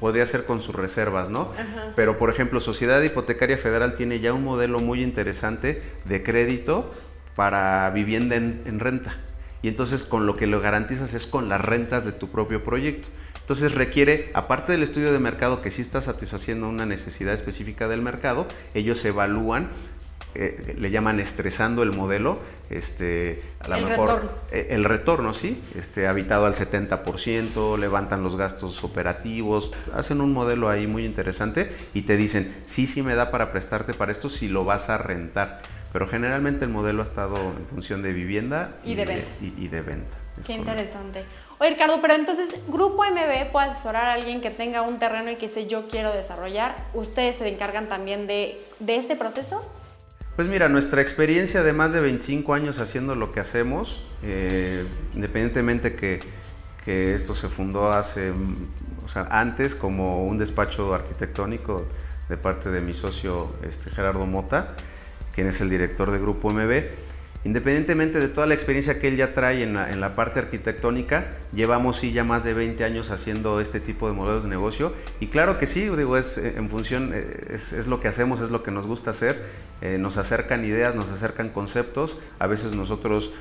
podría 0.00 0.24
ser 0.24 0.46
con 0.46 0.62
sus 0.62 0.74
reservas, 0.74 1.28
¿no? 1.28 1.52
Pero, 1.94 2.18
por 2.18 2.30
ejemplo, 2.30 2.60
Sociedad 2.60 3.02
Hipotecaria 3.02 3.58
Federal 3.58 3.96
tiene 3.96 4.20
ya 4.20 4.32
un 4.32 4.44
modelo 4.44 4.78
muy 4.78 5.02
interesante 5.02 5.82
de 6.06 6.22
crédito 6.22 6.90
para 7.34 7.90
vivienda 7.90 8.36
en 8.36 8.80
renta 8.80 9.18
y 9.62 9.68
entonces 9.68 10.04
con 10.04 10.26
lo 10.26 10.34
que 10.34 10.46
lo 10.46 10.60
garantizas 10.60 11.14
es 11.14 11.26
con 11.26 11.48
las 11.48 11.60
rentas 11.60 12.04
de 12.04 12.12
tu 12.12 12.26
propio 12.26 12.64
proyecto. 12.64 13.08
Entonces 13.40 13.72
requiere, 13.72 14.30
aparte 14.34 14.72
del 14.72 14.82
estudio 14.82 15.12
de 15.12 15.18
mercado 15.20 15.62
que 15.62 15.70
sí 15.70 15.80
está 15.80 16.02
satisfaciendo 16.02 16.68
una 16.68 16.84
necesidad 16.84 17.32
específica 17.32 17.88
del 17.88 18.02
mercado, 18.02 18.48
ellos 18.74 19.04
evalúan 19.04 19.68
eh, 20.38 20.74
le 20.78 20.90
llaman 20.90 21.18
estresando 21.18 21.82
el 21.82 21.94
modelo, 21.94 22.38
este, 22.68 23.40
a 23.60 23.68
lo 23.68 23.88
mejor 23.88 24.08
retorno. 24.10 24.30
Eh, 24.50 24.66
el 24.70 24.84
retorno, 24.84 25.32
sí, 25.32 25.62
este, 25.74 26.08
habitado 26.08 26.44
al 26.44 26.54
70%, 26.54 27.78
levantan 27.78 28.22
los 28.22 28.36
gastos 28.36 28.84
operativos, 28.84 29.72
hacen 29.94 30.20
un 30.20 30.34
modelo 30.34 30.68
ahí 30.68 30.86
muy 30.86 31.06
interesante 31.06 31.74
y 31.94 32.02
te 32.02 32.18
dicen, 32.18 32.54
sí, 32.62 32.86
sí 32.86 33.00
me 33.00 33.14
da 33.14 33.28
para 33.28 33.48
prestarte 33.48 33.94
para 33.94 34.12
esto 34.12 34.28
si 34.28 34.48
lo 34.48 34.64
vas 34.64 34.90
a 34.90 34.98
rentar. 34.98 35.62
Pero 35.96 36.08
generalmente 36.08 36.66
el 36.66 36.70
modelo 36.70 37.00
ha 37.00 37.06
estado 37.06 37.36
en 37.36 37.66
función 37.68 38.02
de 38.02 38.12
vivienda 38.12 38.76
y, 38.84 38.96
de, 38.96 39.06
venta. 39.06 39.28
Y, 39.40 39.68
de 39.68 39.80
venta. 39.80 40.18
Qué 40.46 40.52
interesante. 40.52 41.24
Oye, 41.56 41.70
Ricardo, 41.70 42.02
pero 42.02 42.12
entonces, 42.12 42.54
¿Grupo 42.68 43.02
MB 43.02 43.50
puede 43.50 43.68
asesorar 43.68 44.08
a 44.08 44.12
alguien 44.12 44.42
que 44.42 44.50
tenga 44.50 44.82
un 44.82 44.98
terreno 44.98 45.30
y 45.30 45.36
que 45.36 45.46
dice 45.46 45.66
yo 45.66 45.88
quiero 45.88 46.12
desarrollar? 46.12 46.76
¿Ustedes 46.92 47.36
se 47.36 47.48
encargan 47.48 47.88
también 47.88 48.26
de, 48.26 48.60
este 48.86 49.16
proceso? 49.16 49.62
Pues 50.34 50.48
mira, 50.48 50.68
nuestra 50.68 51.00
experiencia 51.00 51.62
de 51.62 51.72
más 51.72 51.94
de 51.94 52.00
25 52.00 52.52
años 52.52 52.78
haciendo 52.78 53.14
lo 53.14 53.30
que 53.30 53.40
hacemos, 53.40 54.04
eh, 54.22 54.86
independientemente 55.14 55.96
que, 55.96 56.20
que, 56.84 57.14
esto 57.14 57.34
se 57.34 57.48
fundó 57.48 57.90
hace, 57.90 58.32
o 59.02 59.08
sea, 59.08 59.28
antes 59.30 59.74
como 59.74 60.26
un 60.26 60.36
despacho 60.36 60.92
arquitectónico 60.92 61.86
de 62.28 62.36
parte 62.36 62.68
de 62.68 62.82
mi 62.82 62.92
socio 62.92 63.48
este, 63.62 63.88
Gerardo 63.88 64.26
Mota, 64.26 64.76
quien 65.36 65.46
es 65.46 65.60
el 65.60 65.70
director 65.70 66.10
de 66.10 66.18
Grupo 66.18 66.50
MB. 66.50 66.86
Independientemente 67.44 68.18
de 68.18 68.26
toda 68.26 68.48
la 68.48 68.54
experiencia 68.54 68.98
que 68.98 69.06
él 69.06 69.16
ya 69.16 69.28
trae 69.28 69.62
en 69.62 70.00
la, 70.00 70.12
parte 70.12 70.40
arquitectónica, 70.40 71.30
llevamos 71.52 71.98
sí 71.98 72.10
ya 72.10 72.24
más 72.24 72.42
de 72.42 72.54
20 72.54 72.82
años 72.82 73.12
haciendo 73.12 73.60
este 73.60 73.78
tipo 73.78 74.08
de 74.08 74.16
modelos 74.16 74.42
de 74.42 74.50
negocio 74.50 74.94
y 75.20 75.28
claro 75.28 75.56
que 75.56 75.68
sí, 75.68 75.82
digo, 75.82 76.16
es 76.16 76.38
eh, 76.38 76.54
en 76.56 76.68
función, 76.68 77.12
eh, 77.14 77.20
es, 77.50 77.86
lo 77.86 78.00
que 78.00 78.08
hacemos, 78.08 78.40
es 78.40 78.50
lo 78.50 78.64
que 78.64 78.72
nos 78.72 78.86
gusta 78.88 79.12
hacer, 79.12 79.44
eh, 79.80 79.98
nos 79.98 80.16
acercan 80.16 80.64
ideas, 80.64 80.94
nos 80.94 81.08
acercan 81.10 81.50
conceptos, 81.50 82.18
a 82.38 82.46
veces 82.46 82.74
nosotros 82.74 83.32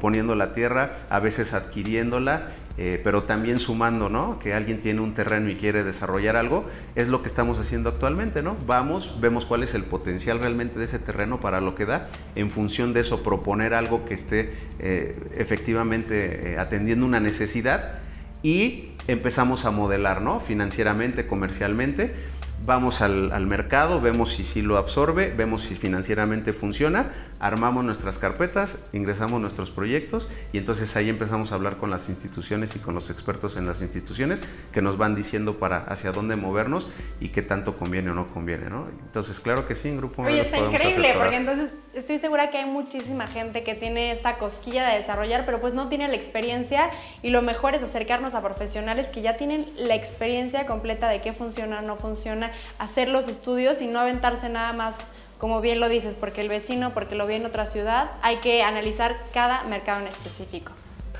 poniendo 0.00 0.34
la 0.34 0.52
tierra, 0.52 0.92
a 1.10 1.18
veces 1.18 1.52
adquiriéndola, 1.52 2.48
pero 2.76 3.24
también 3.24 3.58
sumando, 3.58 4.08
¿no? 4.08 4.38
Que 4.38 4.54
alguien 4.54 4.80
tiene 4.80 5.00
un 5.00 5.14
terreno 5.14 5.50
y 5.50 5.56
quiere 5.56 5.82
desarrollar 5.82 6.36
algo, 6.36 6.66
es 6.94 7.08
lo 7.08 7.20
que 7.20 7.26
estamos 7.26 7.58
haciendo 7.58 7.90
actualmente, 7.90 8.42
¿no? 8.42 8.56
Vamos, 8.66 9.20
vemos 9.20 9.46
cuál 9.46 9.62
es 9.62 9.74
el 9.74 9.82
potencial 9.82 10.38
realmente 10.38 10.78
de 10.78 10.84
ese 10.84 10.98
terreno 10.98 11.40
para 11.40 11.60
lo 11.60 11.74
que 11.74 11.86
da, 11.86 12.02
en 12.34 12.50
función 12.50 12.92
de 12.92 13.06
o 13.10 13.20
proponer 13.20 13.74
algo 13.74 14.04
que 14.04 14.14
esté 14.14 14.48
eh, 14.78 15.12
efectivamente 15.36 16.52
eh, 16.52 16.58
atendiendo 16.58 17.06
una 17.06 17.20
necesidad 17.20 18.00
y 18.42 18.92
empezamos 19.06 19.64
a 19.64 19.70
modelar, 19.70 20.22
¿no? 20.22 20.40
Financieramente, 20.40 21.26
comercialmente 21.26 22.14
vamos 22.64 23.00
al, 23.00 23.46
mercado, 23.46 24.00
vemos 24.00 24.32
si 24.32 24.44
sí 24.44 24.62
lo 24.62 24.78
absorbe, 24.78 25.32
vemos 25.36 25.62
si 25.62 25.74
financieramente 25.74 26.52
funciona, 26.52 27.12
armamos 27.38 27.84
nuestras 27.84 28.18
carpetas, 28.18 28.78
ingresamos 28.92 29.40
nuestros 29.40 29.70
proyectos 29.70 30.28
y 30.52 30.58
entonces 30.58 30.96
ahí 30.96 31.08
empezamos 31.08 31.52
a 31.52 31.56
hablar 31.56 31.76
con 31.76 31.90
las 31.90 32.08
instituciones 32.08 32.74
y 32.74 32.78
con 32.78 32.94
los 32.94 33.10
expertos 33.10 33.56
en 33.56 33.66
las 33.66 33.82
instituciones 33.82 34.40
que 34.72 34.82
nos 34.82 34.96
van 34.96 35.14
diciendo 35.14 35.58
para 35.58 35.78
hacia 35.78 36.12
dónde 36.12 36.36
movernos 36.36 36.88
y 37.20 37.28
qué 37.28 37.42
tanto 37.42 37.76
conviene 37.76 38.10
o 38.10 38.14
no 38.14 38.26
conviene, 38.26 38.68
¿no? 38.68 38.88
Entonces, 39.04 39.38
claro 39.40 39.66
que 39.66 39.76
sí, 39.76 39.88
en 39.88 39.98
Grupo 39.98 40.22
Oye, 40.22 40.40
está 40.40 40.58
increíble, 40.58 41.14
porque 41.18 41.36
entonces 41.36 41.78
estoy 41.94 42.18
segura 42.18 42.50
que 42.50 42.58
hay 42.58 42.66
muchísima 42.66 43.26
gente 43.26 43.62
que 43.62 43.74
tiene 43.74 44.10
esta 44.12 44.38
cosquilla 44.38 44.88
de 44.88 44.98
desarrollar, 44.98 45.44
pero 45.46 45.60
pues 45.60 45.74
no 45.74 45.88
tiene 45.88 46.08
la 46.08 46.16
experiencia 46.16 46.90
y 47.22 47.30
lo 47.30 47.42
mejor 47.42 47.74
es 47.74 47.82
acercarnos 47.82 48.34
a 48.34 48.42
profesionales 48.42 49.08
que 49.08 49.22
ya 49.22 49.36
tienen 49.36 49.66
la 49.76 49.94
experiencia 49.94 50.66
completa 50.66 51.08
de 51.08 51.20
qué 51.20 51.32
funciona, 51.32 51.82
no 51.82 51.96
funciona, 51.96 52.45
hacer 52.78 53.08
los 53.08 53.28
estudios 53.28 53.80
y 53.80 53.86
no 53.86 53.98
aventarse 53.98 54.48
nada 54.48 54.72
más, 54.72 54.98
como 55.38 55.60
bien 55.60 55.80
lo 55.80 55.88
dices, 55.88 56.16
porque 56.18 56.40
el 56.40 56.48
vecino, 56.48 56.90
porque 56.92 57.14
lo 57.14 57.26
vi 57.26 57.36
en 57.36 57.46
otra 57.46 57.66
ciudad. 57.66 58.12
Hay 58.22 58.38
que 58.38 58.62
analizar 58.62 59.16
cada 59.32 59.64
mercado 59.64 60.00
en 60.00 60.08
específico. 60.08 60.72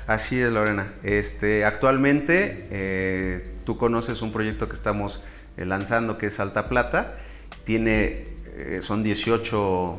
Así 0.07 0.39
es, 0.39 0.49
Lorena. 0.49 0.85
Este, 1.03 1.65
actualmente 1.65 2.67
eh, 2.71 3.43
tú 3.65 3.75
conoces 3.75 4.21
un 4.21 4.31
proyecto 4.31 4.69
que 4.69 4.75
estamos 4.75 5.25
eh, 5.57 5.65
lanzando 5.65 6.17
que 6.17 6.27
es 6.27 6.39
Alta 6.39 6.63
Plata. 6.63 7.09
Tiene, 7.65 8.27
eh, 8.57 8.79
son 8.81 9.03
18 9.03 9.97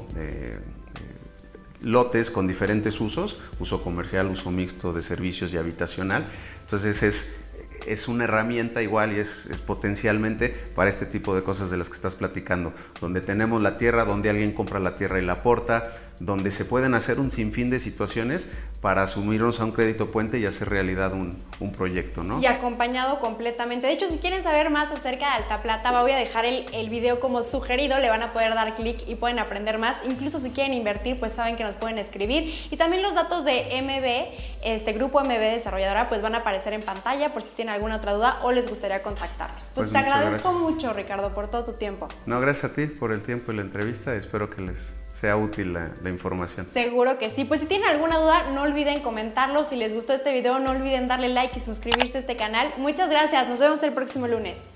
lotes 1.82 2.30
con 2.30 2.48
diferentes 2.48 3.00
usos, 3.00 3.38
uso 3.60 3.82
comercial, 3.82 4.28
uso 4.28 4.50
mixto 4.50 4.94
de 4.94 5.02
servicios 5.02 5.52
y 5.52 5.58
habitacional. 5.58 6.26
Entonces 6.62 7.02
es 7.02 7.44
es 7.88 8.08
una 8.08 8.24
herramienta 8.24 8.82
igual 8.82 9.16
y 9.16 9.20
es, 9.20 9.48
potencialmente 9.66 10.48
para 10.74 10.90
este 10.90 11.06
tipo 11.06 11.34
de 11.34 11.42
cosas 11.42 11.70
de 11.70 11.76
las 11.76 11.88
que 11.88 11.96
estás 11.96 12.14
platicando, 12.14 12.72
donde 13.00 13.20
tenemos 13.20 13.62
la 13.62 13.78
tierra, 13.78 14.04
donde 14.04 14.30
alguien 14.30 14.52
compra 14.52 14.78
la 14.78 14.96
tierra 14.96 15.18
y 15.18 15.24
la 15.24 15.34
aporta, 15.34 15.88
donde 16.20 16.50
se 16.50 16.64
pueden 16.64 16.94
hacer 16.94 17.20
un 17.20 17.30
sinfín 17.30 17.70
de 17.70 17.80
situaciones 17.80 18.48
para 18.80 19.02
asumirnos 19.02 19.60
a 19.60 19.64
un 19.64 19.72
crédito 19.72 20.10
puente 20.10 20.38
y 20.38 20.46
hacer 20.46 20.68
realidad 20.68 21.12
un, 21.12 21.38
proyecto, 21.76 22.24
¿no? 22.24 22.40
Y 22.40 22.46
acompañado 22.46 23.20
completamente. 23.20 23.86
De 23.86 23.92
hecho, 23.92 24.08
si 24.08 24.18
quieren 24.18 24.42
saber 24.42 24.70
más 24.70 24.90
acerca 24.90 25.26
de 25.26 25.42
Alta 25.42 25.58
Plata, 25.58 26.00
voy 26.00 26.12
a 26.12 26.16
dejar 26.16 26.44
el, 26.44 26.64
el 26.72 26.88
video 26.88 27.20
como 27.20 27.42
sugerido, 27.42 27.98
le 27.98 28.08
van 28.08 28.22
a 28.22 28.32
poder 28.32 28.54
dar 28.54 28.74
clic 28.74 29.06
y 29.06 29.14
pueden 29.16 29.38
aprender 29.38 29.78
más. 29.78 29.98
Incluso 30.08 30.38
si 30.38 30.50
quieren 30.50 30.74
invertir, 30.74 31.16
pues 31.16 31.32
saben 31.32 31.56
que 31.56 31.64
nos 31.64 31.76
pueden 31.76 31.98
escribir. 31.98 32.52
Y 32.70 32.76
también 32.76 33.02
los 33.02 33.14
datos 33.14 33.44
de 33.44 33.66
MB, 33.82 34.64
este 34.64 34.92
grupo 34.92 35.20
MB 35.20 35.38
Desarrolladora, 35.38 36.08
pues 36.08 36.22
van 36.22 36.34
a 36.34 36.38
aparecer 36.38 36.72
en 36.72 36.82
pantalla 36.82 37.32
por 37.32 37.42
si 37.42 37.50
tienen 37.50 37.74
alguna 37.78 37.96
otra 37.96 38.12
duda 38.12 38.38
o 38.42 38.52
les 38.52 38.68
gustaría 38.68 39.02
contactarnos. 39.02 39.70
Pues, 39.74 39.90
pues 39.90 39.92
te 39.92 39.98
agradezco 39.98 40.52
mucho, 40.52 40.92
Ricardo, 40.92 41.34
por 41.34 41.48
todo 41.48 41.64
tu 41.64 41.72
tiempo. 41.72 42.08
No, 42.26 42.40
gracias 42.40 42.72
a 42.72 42.74
ti 42.74 42.86
por 42.86 43.12
el 43.12 43.22
tiempo 43.22 43.52
y 43.52 43.56
la 43.56 43.62
entrevista. 43.62 44.14
Espero 44.14 44.50
que 44.50 44.62
les 44.62 44.92
sea 45.08 45.36
útil 45.36 45.72
la, 45.72 45.90
la, 46.02 46.10
información. 46.10 46.66
Seguro 46.66 47.18
que 47.18 47.30
sí. 47.30 47.44
Pues 47.44 47.60
si 47.60 47.66
tienen 47.66 47.88
alguna 47.88 48.18
duda, 48.18 48.50
no 48.54 48.62
olviden 48.62 49.00
comentarlo. 49.02 49.64
Si 49.64 49.76
les 49.76 49.94
gustó 49.94 50.12
este 50.12 50.32
video, 50.32 50.58
no 50.58 50.70
olviden 50.70 51.08
darle 51.08 51.28
like 51.28 51.58
y 51.58 51.62
suscribirse 51.62 52.18
a 52.18 52.20
este 52.20 52.36
canal. 52.36 52.72
Muchas 52.78 53.10
gracias. 53.10 53.48
Nos 53.48 53.58
vemos 53.58 53.82
el 53.82 53.92
próximo 53.92 54.28
lunes. 54.28 54.68